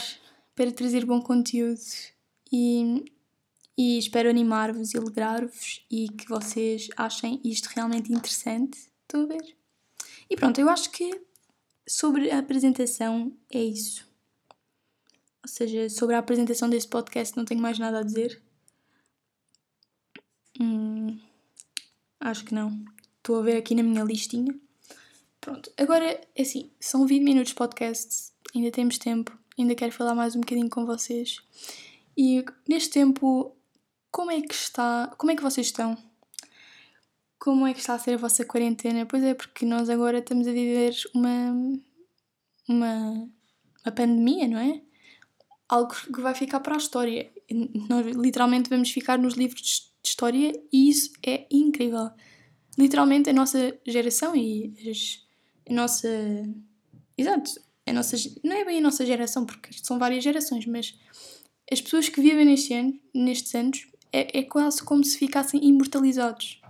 para 0.54 0.72
trazer 0.72 1.04
bom 1.04 1.20
conteúdo 1.20 1.80
e 2.52 3.04
e 3.76 3.98
espero 3.98 4.30
animar-vos 4.30 4.94
e 4.94 4.98
alegrar-vos 4.98 5.84
e 5.90 6.08
que 6.08 6.28
vocês 6.28 6.88
achem 6.96 7.40
isto 7.44 7.66
realmente 7.66 8.12
interessante. 8.12 8.88
Estão 9.02 9.24
a 9.24 9.26
ver? 9.26 9.56
E 10.30 10.36
pronto, 10.36 10.60
eu 10.60 10.70
acho 10.70 10.90
que 10.90 11.22
sobre 11.86 12.30
a 12.30 12.38
apresentação 12.38 13.36
é 13.50 13.62
isso. 13.62 14.08
Ou 15.42 15.48
seja, 15.48 15.90
sobre 15.90 16.14
a 16.14 16.20
apresentação 16.20 16.70
deste 16.70 16.88
podcast 16.88 17.36
não 17.36 17.44
tenho 17.44 17.60
mais 17.60 17.78
nada 17.78 17.98
a 17.98 18.02
dizer. 18.02 18.40
Hum, 20.60 21.18
acho 22.20 22.44
que 22.44 22.54
não. 22.54 22.84
Estou 23.18 23.40
a 23.40 23.42
ver 23.42 23.56
aqui 23.56 23.74
na 23.74 23.82
minha 23.82 24.04
listinha. 24.04 24.58
Pronto, 25.40 25.70
agora, 25.76 26.20
assim, 26.38 26.70
são 26.80 27.06
20 27.06 27.22
minutos 27.22 27.50
de 27.50 27.56
podcast, 27.56 28.32
ainda 28.54 28.70
temos 28.70 28.98
tempo, 28.98 29.36
ainda 29.58 29.74
quero 29.74 29.92
falar 29.92 30.14
mais 30.14 30.36
um 30.36 30.40
bocadinho 30.40 30.70
com 30.70 30.86
vocês. 30.86 31.38
E 32.16 32.44
neste 32.68 32.90
tempo 32.90 33.56
como 34.10 34.30
é 34.30 34.40
que 34.40 34.54
está? 34.54 35.12
Como 35.18 35.32
é 35.32 35.36
que 35.36 35.42
vocês 35.42 35.66
estão? 35.66 35.96
Como 37.38 37.66
é 37.66 37.74
que 37.74 37.80
está 37.80 37.94
a 37.94 37.98
ser 37.98 38.14
a 38.14 38.18
vossa 38.18 38.44
quarentena? 38.44 39.04
Pois 39.06 39.22
é, 39.22 39.34
porque 39.34 39.66
nós 39.66 39.90
agora 39.90 40.18
estamos 40.18 40.46
a 40.46 40.52
viver 40.52 40.94
uma 41.14 41.52
uma, 42.68 43.28
uma 43.84 43.92
pandemia, 43.94 44.48
não 44.48 44.58
é? 44.58 44.80
Algo 45.68 45.94
que 45.94 46.20
vai 46.20 46.34
ficar 46.34 46.60
para 46.60 46.74
a 46.74 46.78
história. 46.78 47.32
Nós 47.88 48.06
literalmente 48.06 48.70
vamos 48.70 48.90
ficar 48.90 49.18
nos 49.18 49.34
livros 49.34 49.92
de 50.02 50.08
história 50.08 50.52
e 50.72 50.88
isso 50.88 51.12
é 51.26 51.46
incrível. 51.50 52.10
Literalmente 52.78 53.30
a 53.30 53.32
nossa 53.32 53.78
geração 53.86 54.34
e 54.34 54.74
as, 54.88 55.26
a 55.68 55.72
nossa. 55.72 56.08
Exato, 57.16 57.52
a 57.86 57.92
nossa, 57.92 58.16
não 58.42 58.56
é 58.56 58.64
bem 58.64 58.78
a 58.78 58.80
nossa 58.80 59.04
geração, 59.04 59.44
porque 59.44 59.70
são 59.82 59.98
várias 59.98 60.24
gerações, 60.24 60.66
mas 60.66 60.98
as 61.70 61.80
pessoas 61.80 62.08
que 62.08 62.20
vivem 62.20 62.44
neste 62.44 62.74
ano, 62.74 62.98
nestes 63.14 63.54
anos 63.54 63.86
é, 64.12 64.38
é 64.38 64.42
quase 64.42 64.82
como 64.82 65.04
se 65.04 65.18
ficassem 65.18 65.64
imortalizados, 65.64 66.60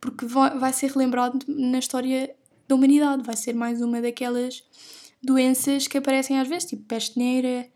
porque 0.00 0.26
vai, 0.26 0.58
vai 0.58 0.72
ser 0.72 0.90
relembrado 0.90 1.38
na 1.48 1.78
história 1.78 2.34
da 2.68 2.74
humanidade, 2.74 3.22
vai 3.22 3.36
ser 3.36 3.54
mais 3.54 3.80
uma 3.80 4.00
daquelas 4.00 4.62
doenças 5.22 5.86
que 5.86 5.98
aparecem 5.98 6.38
às 6.38 6.48
vezes, 6.48 6.68
tipo 6.68 6.84
peste 6.84 7.18
negra 7.18 7.68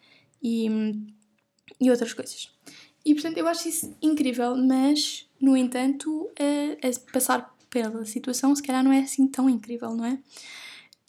e, 0.43 0.69
e 1.81 1.91
outras 1.91 2.13
coisas. 2.13 2.51
E 3.05 3.13
portanto 3.13 3.37
eu 3.37 3.47
acho 3.47 3.69
isso 3.69 3.95
incrível, 4.01 4.57
mas 4.57 5.27
no 5.41 5.57
entanto, 5.57 6.31
a, 6.39 6.89
a 6.89 7.13
passar 7.13 7.55
pela 7.69 8.05
situação 8.07 8.55
se 8.55 8.63
calhar 8.63 8.83
não 8.83 8.93
é 8.93 9.01
assim 9.01 9.27
tão 9.27 9.51
incrível, 9.51 9.95
não 9.95 10.05
é? 10.05 10.19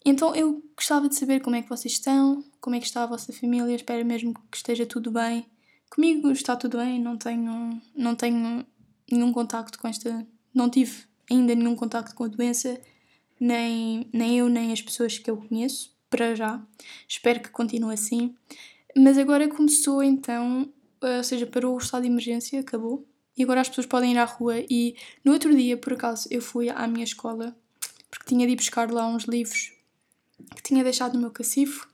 Então 0.06 0.36
eu 0.36 0.63
gostava 0.76 1.10
de 1.10 1.15
saber 1.15 1.41
como 1.41 1.56
é 1.56 1.63
que 1.63 1.70
vocês 1.70 1.94
estão, 1.94 2.46
como 2.62 2.76
é 2.76 2.80
que 2.80 2.86
está 2.86 3.04
a 3.04 3.08
vossa 3.08 3.34
família, 3.34 3.76
espero 3.76 4.06
mesmo 4.06 4.36
que 4.52 4.58
esteja 4.58 4.86
tudo 4.86 5.10
bem. 5.10 5.48
Comigo 5.89 6.30
está 6.30 6.56
tudo 6.56 6.78
bem, 6.78 7.02
não 7.02 7.18
tenho, 7.18 7.82
não 7.96 8.15
tenho 8.15 8.63
nenhum 9.12 9.34
contacto 9.34 9.80
com 9.80 9.88
esta. 9.88 10.26
Não 10.54 10.70
tive 10.70 11.06
ainda 11.30 11.56
nenhum 11.56 11.76
contacto 11.76 12.13
com 12.13 12.24
a 12.24 12.28
doença, 12.28 12.80
nem, 13.39 14.08
nem 14.13 14.38
eu, 14.38 14.48
nem 14.48 14.72
as 14.72 14.82
pessoas 14.82 15.18
que 15.18 15.30
eu 15.30 15.38
conheço, 15.38 15.91
para 16.08 16.36
já. 16.36 16.63
Espero 17.08 17.39
que 17.39 17.50
continue 17.50 17.94
assim. 17.94 18.36
Mas 18.96 19.18
agora 19.18 19.48
começou 19.48 20.04
então, 20.04 20.72
ou 21.02 21.24
seja, 21.24 21.48
parou 21.48 21.74
o 21.74 21.80
estado 21.80 22.04
de 22.04 22.10
emergência, 22.10 22.60
acabou. 22.60 23.08
e 23.36 23.44
agora 23.44 23.62
as 23.62 23.70
pessoas 23.70 23.88
podem 23.88 24.13
ir 24.13 24.18
à 24.20 24.26
rua. 24.26 24.60
E 24.70 24.96
no 25.24 25.34
outro 25.34 25.56
dia, 25.56 25.78
por 25.78 25.94
acaso, 25.94 26.28
eu 26.30 26.41
fui 26.41 26.70
à 26.70 26.88
minha 26.88 27.04
escola 27.04 27.56
porque 28.10 28.28
tinha 28.28 28.46
de 28.46 28.54
ir 28.54 28.56
buscar 28.56 28.89
lá 28.91 29.08
uns 29.08 29.26
livros 29.26 29.75
que 30.56 30.63
tinha 30.63 30.84
deixado 30.84 31.13
no 31.13 31.21
meu 31.21 31.32
cacifo 31.32 31.88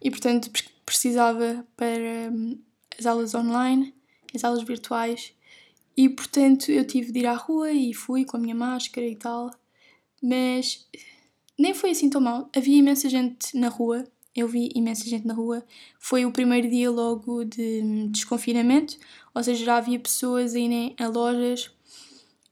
e, 0.00 0.10
portanto, 0.10 0.50
precisava 0.84 1.66
para 1.76 2.30
hum, 2.32 2.58
as 2.98 3.06
aulas 3.06 3.34
online, 3.34 3.94
as 4.34 4.44
aulas 4.44 4.62
virtuais. 4.62 5.34
E, 5.96 6.08
portanto, 6.08 6.70
eu 6.70 6.86
tive 6.86 7.12
de 7.12 7.20
ir 7.20 7.26
à 7.26 7.34
rua 7.34 7.70
e 7.70 7.92
fui 7.92 8.24
com 8.24 8.36
a 8.36 8.40
minha 8.40 8.54
máscara 8.54 9.06
e 9.06 9.16
tal. 9.16 9.50
Mas 10.22 10.86
nem 11.58 11.74
foi 11.74 11.90
assim 11.90 12.08
tão 12.08 12.20
mal. 12.20 12.48
Havia 12.56 12.78
imensa 12.78 13.08
gente 13.08 13.56
na 13.56 13.68
rua. 13.68 14.04
Eu 14.34 14.48
vi 14.48 14.70
imensa 14.74 15.04
gente 15.04 15.26
na 15.26 15.34
rua. 15.34 15.64
Foi 15.98 16.24
o 16.24 16.32
primeiro 16.32 16.68
dia 16.68 16.90
logo 16.90 17.44
de 17.44 18.08
desconfinamento, 18.08 18.96
ou 19.34 19.42
seja, 19.42 19.64
já 19.64 19.76
havia 19.76 19.98
pessoas 19.98 20.54
a 20.54 20.58
irem 20.58 20.96
a 20.98 21.06
lojas. 21.06 21.70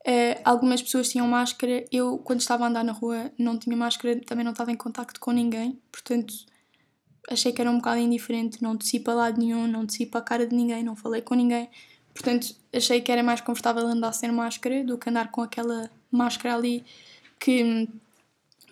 Uh, 0.07 0.41
algumas 0.45 0.83
pessoas 0.83 1.09
tinham 1.09 1.27
máscara. 1.29 1.85
Eu, 1.93 2.19
quando 2.19 2.41
estava 2.41 2.65
a 2.65 2.69
andar 2.69 2.85
na 2.85 2.93
rua, 2.93 3.31
não 3.39 3.59
tinha 3.59 3.77
máscara, 3.77 4.19
também 4.21 4.45
não 4.45 4.53
estava 4.53 4.73
em 4.73 4.77
contacto 4.77 5.21
com 5.21 5.31
ninguém. 5.31 5.79
Portanto, 5.93 6.35
achei 7.31 7.53
que 7.53 7.61
era 7.61 7.71
um 7.71 7.77
bocado 7.77 8.01
indiferente. 8.01 8.63
Não 8.63 8.75
desci 8.75 8.99
para 9.01 9.15
lado 9.15 9.39
nenhum, 9.39 9.67
não 9.67 9.85
desci 9.85 10.07
para 10.07 10.21
a 10.21 10.25
cara 10.25 10.47
de 10.47 10.55
ninguém, 10.55 10.83
não 10.83 10.97
falei 10.97 11.21
com 11.23 11.35
ninguém. 11.35 11.69
Portanto, 12.15 12.55
achei 12.73 13.01
que 13.01 13.13
era 13.13 13.23
mais 13.23 13.41
confortável 13.41 13.87
andar 13.87 14.13
sem 14.13 14.31
máscara 14.33 14.83
do 14.85 14.99
que 14.99 15.09
andar 15.09 15.31
com 15.31 15.43
aquela 15.43 15.91
máscara 16.11 16.55
ali 16.55 16.85
que 17.39 17.89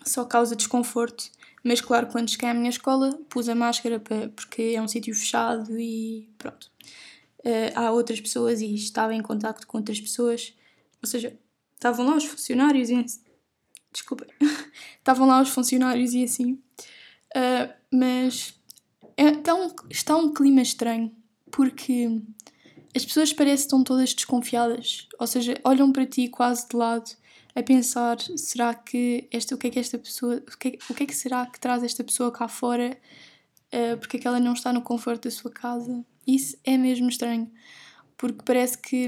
só 0.05 0.25
causa 0.25 0.55
desconforto. 0.55 1.31
Mas 1.63 1.81
claro, 1.81 2.07
quando 2.07 2.29
cheguei 2.29 2.49
à 2.49 2.53
minha 2.53 2.69
escola, 2.69 3.17
pus 3.29 3.49
a 3.49 3.55
máscara 3.55 3.99
para, 3.99 4.29
porque 4.29 4.73
é 4.75 4.81
um 4.81 4.87
sítio 4.87 5.13
fechado 5.13 5.77
e 5.79 6.29
pronto. 6.37 6.71
Uh, 7.39 7.71
há 7.75 7.91
outras 7.91 8.19
pessoas 8.19 8.61
e 8.61 8.73
estava 8.75 9.13
em 9.13 9.21
contacto 9.21 9.65
com 9.67 9.77
outras 9.77 9.99
pessoas. 9.99 10.53
Ou 11.01 11.09
seja, 11.09 11.37
estavam 11.75 12.05
lá 12.05 12.15
os 12.15 12.25
funcionários 12.25 12.89
e. 12.89 13.05
Desculpem. 13.91 14.27
estavam 14.97 15.27
lá 15.27 15.41
os 15.41 15.49
funcionários 15.49 16.13
e 16.13 16.23
assim. 16.23 16.53
Uh, 17.35 17.73
mas 17.91 18.59
é, 19.17 19.29
está, 19.29 19.55
um, 19.55 19.75
está 19.89 20.15
um 20.15 20.33
clima 20.33 20.61
estranho 20.61 21.15
porque 21.51 22.21
as 22.95 23.05
pessoas 23.05 23.33
parecem 23.33 23.57
que 23.57 23.61
estão 23.63 23.83
todas 23.83 24.13
desconfiadas. 24.13 25.07
Ou 25.19 25.27
seja, 25.27 25.59
olham 25.63 25.91
para 25.91 26.05
ti 26.05 26.27
quase 26.27 26.67
de 26.67 26.75
lado 26.75 27.11
a 27.55 27.63
pensar, 27.63 28.19
será 28.21 28.73
que 28.73 29.27
esta, 29.31 29.55
o 29.55 29.57
que 29.57 29.67
é 29.67 29.69
que 29.69 29.79
esta 29.79 29.97
pessoa, 29.97 30.35
o 30.37 30.57
que 30.57 30.67
é, 30.69 30.77
o 30.89 30.93
que, 30.93 31.03
é 31.03 31.05
que 31.05 31.15
será 31.15 31.45
que 31.45 31.59
traz 31.59 31.83
esta 31.83 32.03
pessoa 32.03 32.31
cá 32.31 32.47
fora? 32.47 32.97
Uh, 33.73 33.97
porque 33.97 34.17
é 34.17 34.19
que 34.19 34.27
ela 34.27 34.39
não 34.39 34.53
está 34.53 34.71
no 34.71 34.81
conforto 34.81 35.23
da 35.23 35.31
sua 35.31 35.51
casa? 35.51 36.03
Isso 36.25 36.57
é 36.63 36.77
mesmo 36.77 37.09
estranho, 37.09 37.51
porque 38.17 38.43
parece 38.45 38.77
que, 38.77 39.07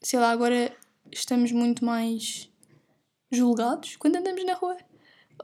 sei 0.00 0.18
lá, 0.18 0.30
agora 0.30 0.74
estamos 1.12 1.52
muito 1.52 1.84
mais 1.84 2.50
julgados 3.30 3.96
quando 3.96 4.16
andamos 4.16 4.44
na 4.44 4.54
rua. 4.54 4.76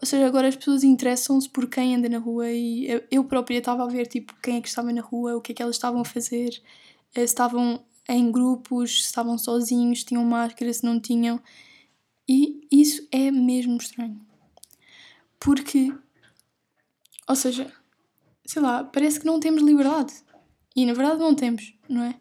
Ou 0.01 0.07
seja, 0.07 0.27
agora 0.27 0.49
as 0.49 0.57
pessoas 0.57 0.85
interessam-se 0.85 1.49
por 1.49 1.69
quem 1.69 1.95
anda 1.95 2.09
na 2.09 2.19
rua 2.19 2.51
e 2.51 2.87
eu 3.11 3.25
própria 3.25 3.59
estava 3.59 3.85
a 3.85 3.89
ver 3.89 4.07
tipo 4.07 4.35
quem 4.43 4.57
é 4.57 4.61
que 4.61 4.69
estava 4.69 4.93
na 4.93 5.03
rua, 5.03 5.37
o 5.37 5.41
que 5.41 5.53
é 5.53 5.55
que 5.55 5.63
elas 5.63 5.77
estavam 5.77 6.01
a 6.01 6.05
fazer, 6.05 6.61
eh, 7.15 7.21
se 7.21 7.25
estavam 7.25 7.85
em 8.09 8.33
grupos, 8.33 9.03
se 9.03 9.07
estavam 9.07 9.37
sozinhos, 9.39 10.01
se 10.01 10.07
tinham 10.07 10.25
máscara, 10.25 10.73
se 10.73 10.85
não 10.85 10.99
tinham. 10.99 11.41
E 12.29 12.67
isso 12.71 13.07
é 13.13 13.31
mesmo 13.31 13.77
estranho. 13.77 14.21
Porque, 15.39 15.93
ou 17.29 17.37
seja, 17.37 17.73
sei 18.47 18.63
lá, 18.63 18.85
parece 18.85 19.21
que 19.21 19.27
não 19.27 19.41
temos 19.41 19.63
liberdade. 19.63 20.15
E 20.75 20.87
na 20.87 20.95
verdade 20.95 21.21
não 21.21 21.35
temos, 21.35 21.75
não 21.89 22.03
é? 22.03 22.19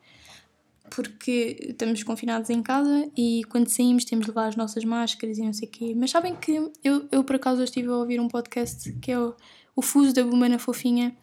Porque 0.93 1.57
estamos 1.69 2.03
confinados 2.03 2.49
em 2.49 2.61
casa 2.61 3.09
e 3.17 3.43
quando 3.49 3.69
saímos 3.69 4.03
temos 4.03 4.25
de 4.25 4.31
levar 4.31 4.47
as 4.47 4.55
nossas 4.55 4.83
máscaras 4.83 5.37
e 5.37 5.41
não 5.41 5.53
sei 5.53 5.67
o 5.67 5.71
quê. 5.71 5.93
Mas 5.95 6.11
sabem 6.11 6.35
que 6.35 6.69
eu, 6.83 7.07
eu 7.11 7.23
por 7.23 7.37
acaso 7.37 7.63
estive 7.63 7.87
a 7.87 7.95
ouvir 7.95 8.19
um 8.19 8.27
podcast 8.27 8.91
que 8.99 9.11
é 9.11 9.19
o, 9.19 9.33
o 9.75 9.81
Fuso 9.81 10.13
da 10.13 10.23
Bumana 10.23 10.59
Fofinha 10.59 11.15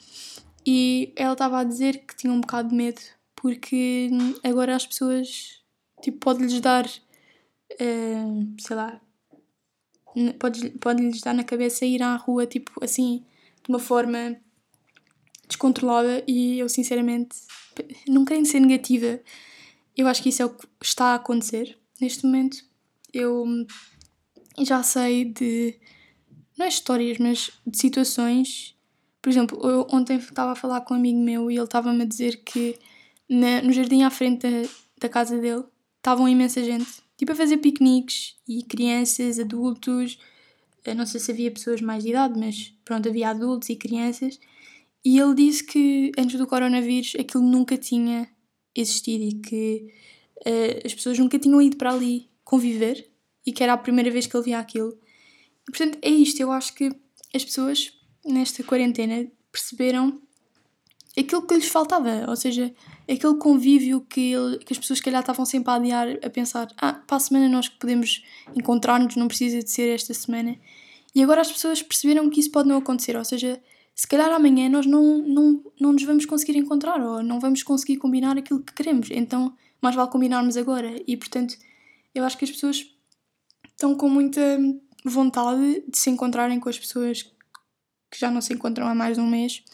e 0.66 1.12
ela 1.16 1.32
estava 1.32 1.60
a 1.60 1.64
dizer 1.64 1.98
que 2.06 2.16
tinha 2.16 2.32
um 2.32 2.40
bocado 2.40 2.70
de 2.70 2.74
medo 2.74 3.00
porque 3.36 4.08
agora 4.42 4.74
as 4.74 4.86
pessoas 4.86 5.62
tipo, 6.00 6.18
pode-lhes 6.18 6.60
dar 6.60 6.86
uh, 7.72 8.54
sei 8.58 8.76
lá, 8.76 9.00
pode-lhes 10.38 10.72
pode 10.80 11.20
dar 11.20 11.34
na 11.34 11.44
cabeça 11.44 11.84
ir 11.84 12.02
à 12.02 12.16
rua, 12.16 12.46
tipo, 12.46 12.72
assim, 12.82 13.24
de 13.62 13.68
uma 13.68 13.78
forma 13.78 14.36
descontrolada 15.46 16.22
e 16.26 16.58
eu, 16.58 16.68
sinceramente, 16.68 17.36
não 18.06 18.24
querendo 18.24 18.46
ser 18.46 18.60
negativa, 18.60 19.20
eu 19.98 20.06
acho 20.06 20.22
que 20.22 20.28
isso 20.28 20.42
é 20.42 20.46
o 20.46 20.50
que 20.50 20.66
está 20.82 21.06
a 21.06 21.14
acontecer 21.16 21.76
neste 22.00 22.24
momento. 22.24 22.58
Eu 23.12 23.44
já 24.58 24.82
sei 24.82 25.24
de, 25.26 25.78
não 26.56 26.66
é 26.66 26.68
histórias, 26.68 27.18
mas 27.18 27.50
de 27.66 27.78
situações. 27.78 28.76
Por 29.20 29.28
exemplo, 29.28 29.60
eu 29.68 29.86
ontem 29.92 30.16
estava 30.16 30.52
a 30.52 30.56
falar 30.56 30.82
com 30.82 30.94
um 30.94 30.96
amigo 30.96 31.18
meu 31.18 31.50
e 31.50 31.56
ele 31.56 31.64
estava-me 31.64 32.02
a 32.02 32.06
dizer 32.06 32.42
que 32.44 32.78
na, 33.28 33.60
no 33.62 33.72
jardim 33.72 34.02
à 34.02 34.10
frente 34.10 34.48
da, 34.48 34.68
da 35.00 35.08
casa 35.08 35.36
dele 35.38 35.64
estavam 35.98 36.28
imensa 36.28 36.62
gente 36.62 37.02
tipo 37.18 37.32
a 37.32 37.34
fazer 37.34 37.58
piqueniques 37.58 38.36
e 38.48 38.62
crianças, 38.62 39.40
adultos, 39.40 40.18
eu 40.86 40.94
não 40.94 41.04
sei 41.04 41.20
se 41.20 41.32
havia 41.32 41.50
pessoas 41.50 41.80
mais 41.82 42.04
de 42.04 42.10
idade, 42.10 42.38
mas 42.38 42.72
pronto, 42.84 43.08
havia 43.08 43.30
adultos 43.30 43.68
e 43.68 43.76
crianças. 43.76 44.38
E 45.04 45.18
ele 45.18 45.34
disse 45.34 45.64
que 45.64 46.12
antes 46.16 46.38
do 46.38 46.46
coronavírus 46.46 47.14
aquilo 47.18 47.42
nunca 47.42 47.76
tinha 47.76 48.28
existido 48.80 49.24
e 49.24 49.32
que 49.34 49.94
uh, 50.46 50.86
as 50.86 50.94
pessoas 50.94 51.18
nunca 51.18 51.38
tinham 51.38 51.60
ido 51.60 51.76
para 51.76 51.92
ali 51.92 52.28
conviver 52.44 53.08
e 53.44 53.52
que 53.52 53.62
era 53.62 53.72
a 53.72 53.78
primeira 53.78 54.10
vez 54.10 54.26
que 54.26 54.36
ele 54.36 54.44
via 54.44 54.58
aquilo. 54.58 54.96
E, 55.68 55.70
portanto, 55.70 55.98
é 56.02 56.10
isto. 56.10 56.40
Eu 56.40 56.52
acho 56.52 56.74
que 56.74 56.90
as 57.34 57.44
pessoas 57.44 57.92
nesta 58.24 58.62
quarentena 58.62 59.26
perceberam 59.50 60.20
aquilo 61.18 61.46
que 61.46 61.54
lhes 61.54 61.68
faltava, 61.68 62.26
ou 62.28 62.36
seja, 62.36 62.72
aquele 63.02 63.34
convívio 63.36 64.00
que, 64.02 64.32
ele, 64.32 64.58
que 64.58 64.72
as 64.72 64.78
pessoas, 64.78 65.00
calhar, 65.00 65.20
estavam 65.20 65.44
sempre 65.44 65.70
a 65.70 65.74
adiar, 65.74 66.18
a 66.22 66.30
pensar: 66.30 66.68
ah, 66.76 66.92
para 66.92 67.16
a 67.16 67.20
semana 67.20 67.48
nós 67.48 67.68
podemos 67.68 68.22
encontrar-nos, 68.54 69.16
não 69.16 69.28
precisa 69.28 69.62
de 69.62 69.70
ser 69.70 69.88
esta 69.94 70.14
semana. 70.14 70.56
E 71.14 71.22
agora 71.22 71.40
as 71.40 71.50
pessoas 71.50 71.82
perceberam 71.82 72.28
que 72.30 72.40
isso 72.40 72.50
pode 72.50 72.68
não 72.68 72.76
acontecer, 72.76 73.16
ou 73.16 73.24
seja, 73.24 73.60
se 73.98 74.06
calhar 74.06 74.30
amanhã 74.30 74.68
nós 74.68 74.86
não, 74.86 75.18
não, 75.18 75.72
não 75.80 75.92
nos 75.92 76.04
vamos 76.04 76.24
conseguir 76.24 76.56
encontrar 76.56 77.00
ou 77.00 77.20
não 77.20 77.40
vamos 77.40 77.64
conseguir 77.64 77.96
combinar 77.96 78.38
aquilo 78.38 78.62
que 78.62 78.72
queremos, 78.72 79.10
então 79.10 79.52
mais 79.82 79.96
vale 79.96 80.08
combinarmos 80.08 80.56
agora. 80.56 81.02
E 81.04 81.16
portanto, 81.16 81.56
eu 82.14 82.22
acho 82.22 82.38
que 82.38 82.44
as 82.44 82.50
pessoas 82.52 82.88
estão 83.66 83.96
com 83.96 84.08
muita 84.08 84.40
vontade 85.04 85.82
de 85.88 85.98
se 85.98 86.10
encontrarem 86.10 86.60
com 86.60 86.68
as 86.68 86.78
pessoas 86.78 87.24
que 88.08 88.20
já 88.20 88.30
não 88.30 88.40
se 88.40 88.54
encontram 88.54 88.86
há 88.86 88.94
mais 88.94 89.16
de 89.16 89.20
um 89.20 89.28
mês. 89.28 89.64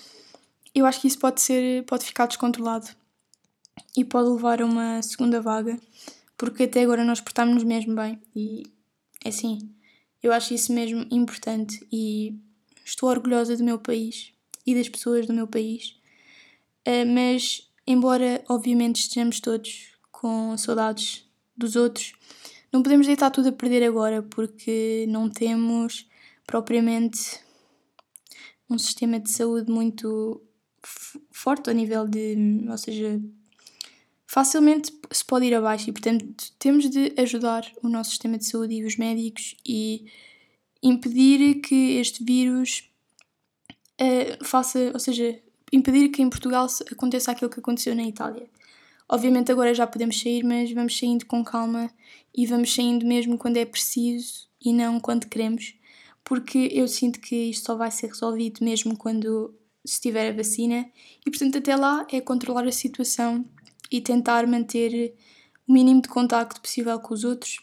Eu 0.75 0.87
acho 0.87 1.03
que 1.03 1.07
isso 1.07 1.19
pode 1.19 1.43
ser, 1.43 1.85
pode 1.85 2.07
ficar 2.07 2.25
descontrolado 2.25 2.89
e 3.95 4.07
pode 4.07 4.31
levar 4.31 4.63
a 4.63 4.65
uma 4.65 5.03
segunda 5.03 5.39
vaga, 5.43 5.79
porque 6.39 6.63
até 6.63 6.83
agora 6.83 7.05
nós 7.05 7.21
portámos-nos 7.21 7.65
mesmo 7.65 7.95
bem. 7.95 8.19
E 8.35 8.63
é 9.23 9.29
assim, 9.29 9.71
eu 10.23 10.33
acho 10.33 10.55
isso 10.55 10.73
mesmo 10.73 11.07
importante 11.11 11.87
e 11.93 12.43
estou 12.85 13.09
orgulhosa 13.09 13.57
do 13.57 13.65
meu 13.65 13.79
país 13.79 14.33
e 14.67 14.75
das 14.75 14.89
pessoas 14.89 15.27
do 15.27 15.33
meu 15.33 15.47
país, 15.47 15.97
uh, 16.87 17.07
mas 17.07 17.71
embora 17.87 18.45
obviamente 18.49 19.01
estejamos 19.01 19.41
todos 19.41 19.95
com 20.11 20.57
saudades 20.57 21.25
dos 21.57 21.77
outros, 21.77 22.13
não 22.73 22.83
podemos 22.83 23.07
deitar 23.07 23.31
tudo 23.31 23.51
a 23.51 23.53
perder 23.53 23.85
agora 23.85 24.23
porque 24.23 25.07
não 25.09 25.31
temos 25.31 26.09
propriamente 26.47 27.41
um 28.69 28.79
sistema 28.79 29.21
de 29.21 29.31
saúde 29.31 29.71
muito 29.71 30.43
forte 31.31 31.71
a 31.71 31.73
nível 31.73 32.07
de. 32.07 32.37
Ou 32.69 32.79
seja, 32.79 33.21
facilmente 34.27 34.93
se 35.11 35.25
pode 35.25 35.47
ir 35.47 35.55
abaixo 35.55 35.89
e, 35.89 35.93
portanto, 35.93 36.53
temos 36.59 36.89
de 36.91 37.13
ajudar 37.17 37.71
o 37.83 37.89
nosso 37.89 38.11
sistema 38.11 38.39
de 38.39 38.47
saúde 38.47 38.75
e 38.75 38.85
os 38.85 38.97
médicos 38.97 39.55
e 39.65 40.07
impedir 40.85 41.61
que 41.63 41.97
este 41.97 42.23
vírus 42.23 42.85
uh, 44.01 44.45
faça. 44.45 44.91
Ou 44.93 45.01
seja, 45.01 45.41
impedir 45.73 46.11
que 46.11 46.23
em 46.23 46.29
Portugal 46.29 46.67
aconteça 46.93 47.33
aquilo 47.33 47.51
que 47.51 47.59
aconteceu 47.59 47.95
na 47.95 48.05
Itália. 48.05 48.49
Obviamente 49.09 49.51
agora 49.51 49.75
já 49.75 49.87
podemos 49.87 50.21
sair, 50.21 50.45
mas 50.45 50.73
vamos 50.73 50.97
saindo 50.99 51.27
com 51.27 51.45
calma 51.45 51.91
e 52.35 52.47
vamos 52.47 52.75
saindo 52.75 53.05
mesmo 53.07 53.37
quando 53.39 53.57
é 53.57 53.65
preciso 53.65 54.49
e 54.65 54.73
não 54.73 54.99
quando 54.99 55.29
queremos, 55.29 55.75
porque 56.25 56.71
eu 56.73 56.89
sinto 56.89 57.21
que 57.21 57.51
isto 57.51 57.67
só 57.67 57.77
vai 57.77 57.91
ser 57.91 58.09
resolvido 58.09 58.65
mesmo 58.65 58.97
quando 58.97 59.55
se 59.85 60.01
tiver 60.01 60.31
a 60.31 60.35
vacina, 60.35 60.91
e 61.25 61.31
portanto 61.31 61.59
até 61.59 61.77
lá 61.77 62.07
é 62.11 62.19
controlar 62.21 62.67
a 62.67 62.73
situação 62.73 63.45
e 63.91 64.01
tentar 64.01 64.47
manter 64.47 65.15
o 65.69 65.73
mínimo 65.73 66.01
de 66.01 66.09
contacto 66.09 66.61
possível 66.61 66.99
com 66.99 67.13
os 67.13 67.25
outros. 67.25 67.59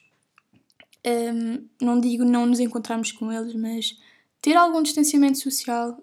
Um, 1.06 1.68
não 1.82 2.00
digo 2.00 2.24
não 2.24 2.46
nos 2.46 2.60
encontrarmos 2.60 3.12
com 3.12 3.32
eles, 3.32 3.56
mas 3.56 3.98
ter 4.42 4.56
algum 4.56 4.84
distanciamento 4.84 5.40
social, 5.40 6.02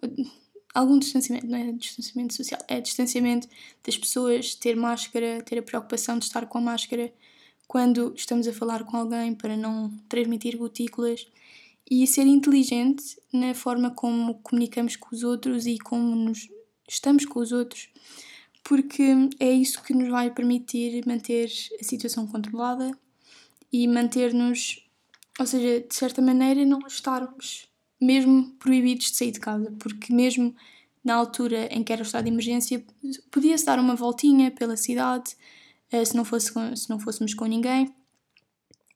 algum 0.75 0.99
distanciamento, 0.99 1.47
não 1.47 1.59
é 1.59 1.73
distanciamento 1.73 2.35
social, 2.35 2.61
é 2.69 2.81
distanciamento 2.81 3.49
das 3.85 3.97
pessoas, 3.97 4.55
ter 4.55 4.77
máscara, 4.77 5.43
ter 5.43 5.59
a 5.59 5.63
preocupação 5.63 6.19
de 6.19 6.25
estar 6.25 6.47
com 6.47 6.59
a 6.59 6.61
máscara, 6.61 7.13
quando 7.67 8.15
estamos 8.17 8.49
a 8.49 8.53
falar 8.53 8.85
com 8.85 8.97
alguém 8.97 9.35
para 9.35 9.57
não 9.57 9.91
transmitir 10.09 10.57
gotículas 10.57 11.27
e 11.91 12.07
ser 12.07 12.27
inteligente 12.27 13.19
na 13.33 13.55
forma 13.55 13.91
como 13.91 14.35
comunicamos 14.37 14.97
com 14.97 15.15
os 15.15 15.23
outros 15.23 15.67
e 15.67 15.79
como 15.79 16.15
nos 16.15 16.49
estamos 16.89 17.27
com 17.27 17.41
os 17.41 17.53
outros, 17.53 17.91
porque 18.65 19.15
é 19.39 19.51
isso 19.51 19.83
que 19.83 19.93
nos 19.93 20.09
vai 20.09 20.31
permitir 20.31 21.07
manter 21.07 21.51
a 21.81 21.85
situação 21.85 22.27
controlada 22.27 22.91
e 23.73 23.87
manter-nos, 23.87 24.88
ou 25.39 25.47
seja, 25.47 25.81
de 25.81 25.95
certa 25.95 26.21
maneira, 26.21 26.65
não 26.65 26.81
estarmos 26.87 27.69
mesmo 28.01 28.53
proibidos 28.59 29.11
de 29.11 29.17
sair 29.17 29.33
de 29.33 29.41
casa, 29.41 29.73
porque 29.79 30.13
mesmo 30.13 30.55
na 31.05 31.15
altura 31.15 31.67
em 31.73 31.83
que 31.83 31.93
era 31.93 32.03
o 32.03 32.05
estado 32.05 32.25
de 32.25 32.31
emergência, 32.31 32.85
podia-se 33.31 33.65
dar 33.65 33.79
uma 33.79 33.95
voltinha 33.95 34.51
pela 34.51 34.77
cidade, 34.77 35.37
eh, 35.91 36.05
se 36.05 36.15
não, 36.17 36.25
fosse 36.25 36.53
com, 36.53 36.75
se 36.77 36.89
não 36.91 36.99
fôssemos 36.99 37.35
com 37.35 37.47
ninguém. 37.47 37.95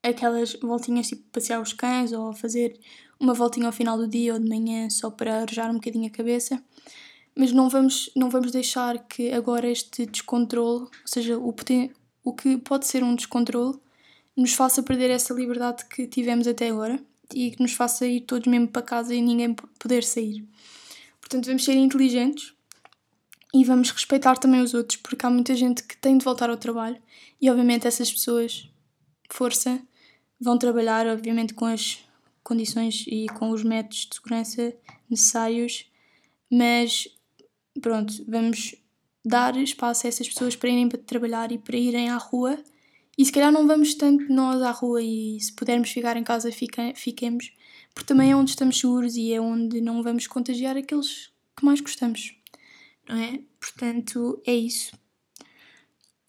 Aquelas 0.03 0.55
voltinhas 0.55 1.09
tipo 1.09 1.23
passear 1.31 1.61
os 1.61 1.73
cães 1.73 2.13
ou 2.13 2.33
fazer 2.33 2.79
uma 3.19 3.35
voltinha 3.35 3.67
ao 3.67 3.73
final 3.73 3.97
do 3.97 4.09
dia 4.09 4.35
ou 4.35 4.41
de 4.41 4.49
manhã 4.49 4.91
só 4.91 5.11
para 5.11 5.43
arejar 5.43 5.71
um 5.71 5.75
bocadinho 5.75 6.07
a 6.07 6.11
cabeça. 6.11 6.63
Mas 7.35 7.53
não 7.53 7.69
vamos, 7.69 8.11
não 8.15 8.29
vamos 8.29 8.51
deixar 8.51 8.99
que 9.07 9.33
agora 9.33 9.71
este 9.71 10.05
descontrole, 10.05 10.83
ou 10.83 10.91
seja, 11.07 11.39
o, 11.39 11.55
o 12.25 12.33
que 12.35 12.59
pode 12.59 12.87
ser 12.87 13.03
um 13.03 13.15
descontrole, 13.15 13.79
nos 14.37 14.55
faça 14.55 14.83
perder 14.83 15.11
essa 15.11 15.35
liberdade 15.35 15.85
que 15.87 16.07
tivemos 16.07 16.47
até 16.47 16.69
agora 16.69 16.99
e 17.35 17.51
que 17.51 17.63
nos 17.63 17.73
faça 17.73 18.07
ir 18.07 18.23
todos 18.23 18.47
mesmo 18.47 18.69
para 18.69 18.83
casa 18.83 19.15
e 19.15 19.21
ninguém 19.21 19.55
poder 19.79 20.05
sair. 20.05 20.47
Portanto, 21.21 21.47
vamos 21.47 21.65
ser 21.65 21.75
inteligentes 21.75 22.53
e 23.55 23.65
vamos 23.65 23.91
respeitar 23.91 24.37
também 24.39 24.61
os 24.61 24.75
outros, 24.75 24.99
porque 24.99 25.27
há 25.27 25.31
muita 25.31 25.55
gente 25.55 25.83
que 25.83 25.97
tem 25.97 26.17
de 26.17 26.25
voltar 26.25 26.51
ao 26.51 26.57
trabalho 26.57 27.01
e, 27.41 27.51
obviamente, 27.51 27.87
essas 27.87 28.11
pessoas, 28.11 28.69
força, 29.31 29.81
vão 30.41 30.59
trabalhar, 30.59 31.07
obviamente, 31.07 31.55
com 31.55 31.67
as 31.67 31.99
condições 32.43 33.05
e 33.07 33.27
com 33.29 33.51
os 33.51 33.63
métodos 33.63 34.07
de 34.11 34.17
segurança 34.17 34.75
necessários, 35.09 35.87
mas 36.51 37.09
pronto, 37.81 38.25
vamos 38.27 38.75
dar 39.25 39.57
espaço 39.57 40.07
a 40.07 40.09
essas 40.09 40.29
pessoas 40.29 40.57
para 40.57 40.69
irem 40.69 40.89
para 40.89 40.99
trabalhar 40.99 41.53
e 41.53 41.59
para 41.59 41.77
irem 41.77 42.11
à 42.11 42.17
rua. 42.17 42.59
E 43.17 43.25
se 43.25 43.33
calhar 43.33 43.53
não 43.53 43.67
vamos 43.67 43.95
tanto 43.95 44.33
nós 44.33 44.63
à 44.63 44.71
rua 44.71 45.03
e 45.03 45.39
se 45.41 45.53
pudermos 45.53 45.91
ficar 45.91 46.17
em 46.17 46.25
casa, 46.25 46.51
fica, 46.51 46.93
fiquemos, 46.95 47.53
porque 47.95 48.07
também 48.07 48.31
é 48.31 48.37
onde 48.37 48.51
estamos 48.51 48.79
seguros 48.79 49.17
e 49.17 49.33
é 49.33 49.41
onde 49.41 49.81
não 49.81 50.03
vamos 50.03 50.27
contagiar 50.27 50.77
aqueles 50.77 51.31
que 51.57 51.65
mais 51.65 51.81
gostamos 51.81 52.35
não 53.09 53.17
é? 53.17 53.41
Portanto, 53.61 54.41
é 54.47 54.55
isso. 54.55 54.97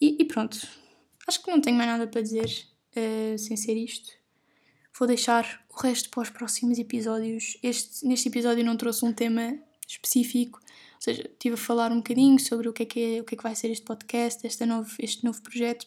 E, 0.00 0.16
e 0.20 0.24
pronto. 0.24 0.58
Acho 1.26 1.42
que 1.42 1.50
não 1.50 1.60
tenho 1.60 1.76
mais 1.76 1.88
nada 1.88 2.06
para 2.06 2.20
dizer 2.20 2.66
uh, 2.96 3.38
sem 3.38 3.56
ser 3.56 3.76
isto. 3.76 4.12
Vou 4.98 5.08
deixar 5.08 5.64
o 5.70 5.80
resto 5.80 6.10
para 6.10 6.22
os 6.22 6.30
próximos 6.30 6.78
episódios. 6.78 7.56
Este, 7.62 8.06
neste 8.06 8.28
episódio 8.28 8.64
não 8.64 8.76
trouxe 8.76 9.04
um 9.04 9.12
tema 9.12 9.58
específico, 9.86 10.60
ou 10.60 11.00
seja, 11.00 11.22
estive 11.22 11.54
a 11.54 11.58
falar 11.58 11.92
um 11.92 11.96
bocadinho 11.96 12.38
sobre 12.38 12.68
o 12.68 12.72
que 12.72 12.84
é 12.84 12.86
que, 12.86 13.00
é, 13.00 13.20
o 13.20 13.24
que, 13.24 13.34
é 13.34 13.36
que 13.36 13.42
vai 13.42 13.54
ser 13.54 13.70
este 13.70 13.84
podcast, 13.84 14.46
este 14.46 14.64
novo, 14.64 14.90
este 14.98 15.24
novo 15.24 15.42
projeto. 15.42 15.86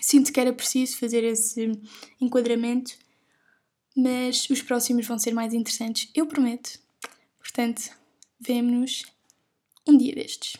Sinto 0.00 0.32
que 0.32 0.40
era 0.40 0.52
preciso 0.52 0.96
fazer 0.98 1.24
esse 1.24 1.72
enquadramento, 2.20 2.92
mas 3.96 4.48
os 4.48 4.62
próximos 4.62 5.06
vão 5.06 5.18
ser 5.18 5.32
mais 5.32 5.52
interessantes, 5.52 6.08
eu 6.14 6.26
prometo. 6.26 6.78
Portanto, 7.38 7.90
vemo-nos 8.38 9.04
um 9.86 9.96
dia 9.96 10.14
destes. 10.14 10.56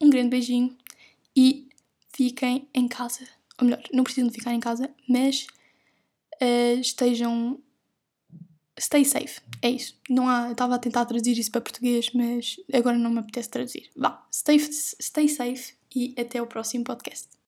Um 0.00 0.10
grande 0.10 0.30
beijinho 0.30 0.76
e 1.34 1.68
fiquem 2.14 2.68
em 2.74 2.86
casa. 2.86 3.26
Ou 3.58 3.64
melhor, 3.66 3.82
não 3.92 4.04
precisam 4.04 4.28
de 4.28 4.34
ficar 4.34 4.52
em 4.52 4.60
casa, 4.60 4.90
mas 5.08 5.46
uh, 6.40 6.80
estejam. 6.80 7.60
Stay 8.78 9.04
safe. 9.04 9.40
É 9.60 9.70
isso. 9.70 9.98
Não 10.08 10.28
há. 10.28 10.52
Estava 10.52 10.74
a 10.74 10.78
tentar 10.78 11.04
traduzir 11.04 11.38
isso 11.38 11.50
para 11.50 11.60
português, 11.60 12.10
mas 12.14 12.56
agora 12.72 12.96
não 12.96 13.10
me 13.10 13.18
apetece 13.18 13.50
traduzir. 13.50 13.90
Vá, 13.96 14.26
stay, 14.32 14.58
stay 14.58 15.28
safe 15.28 15.74
e 15.94 16.14
até 16.18 16.40
o 16.40 16.46
próximo 16.46 16.84
podcast. 16.84 17.39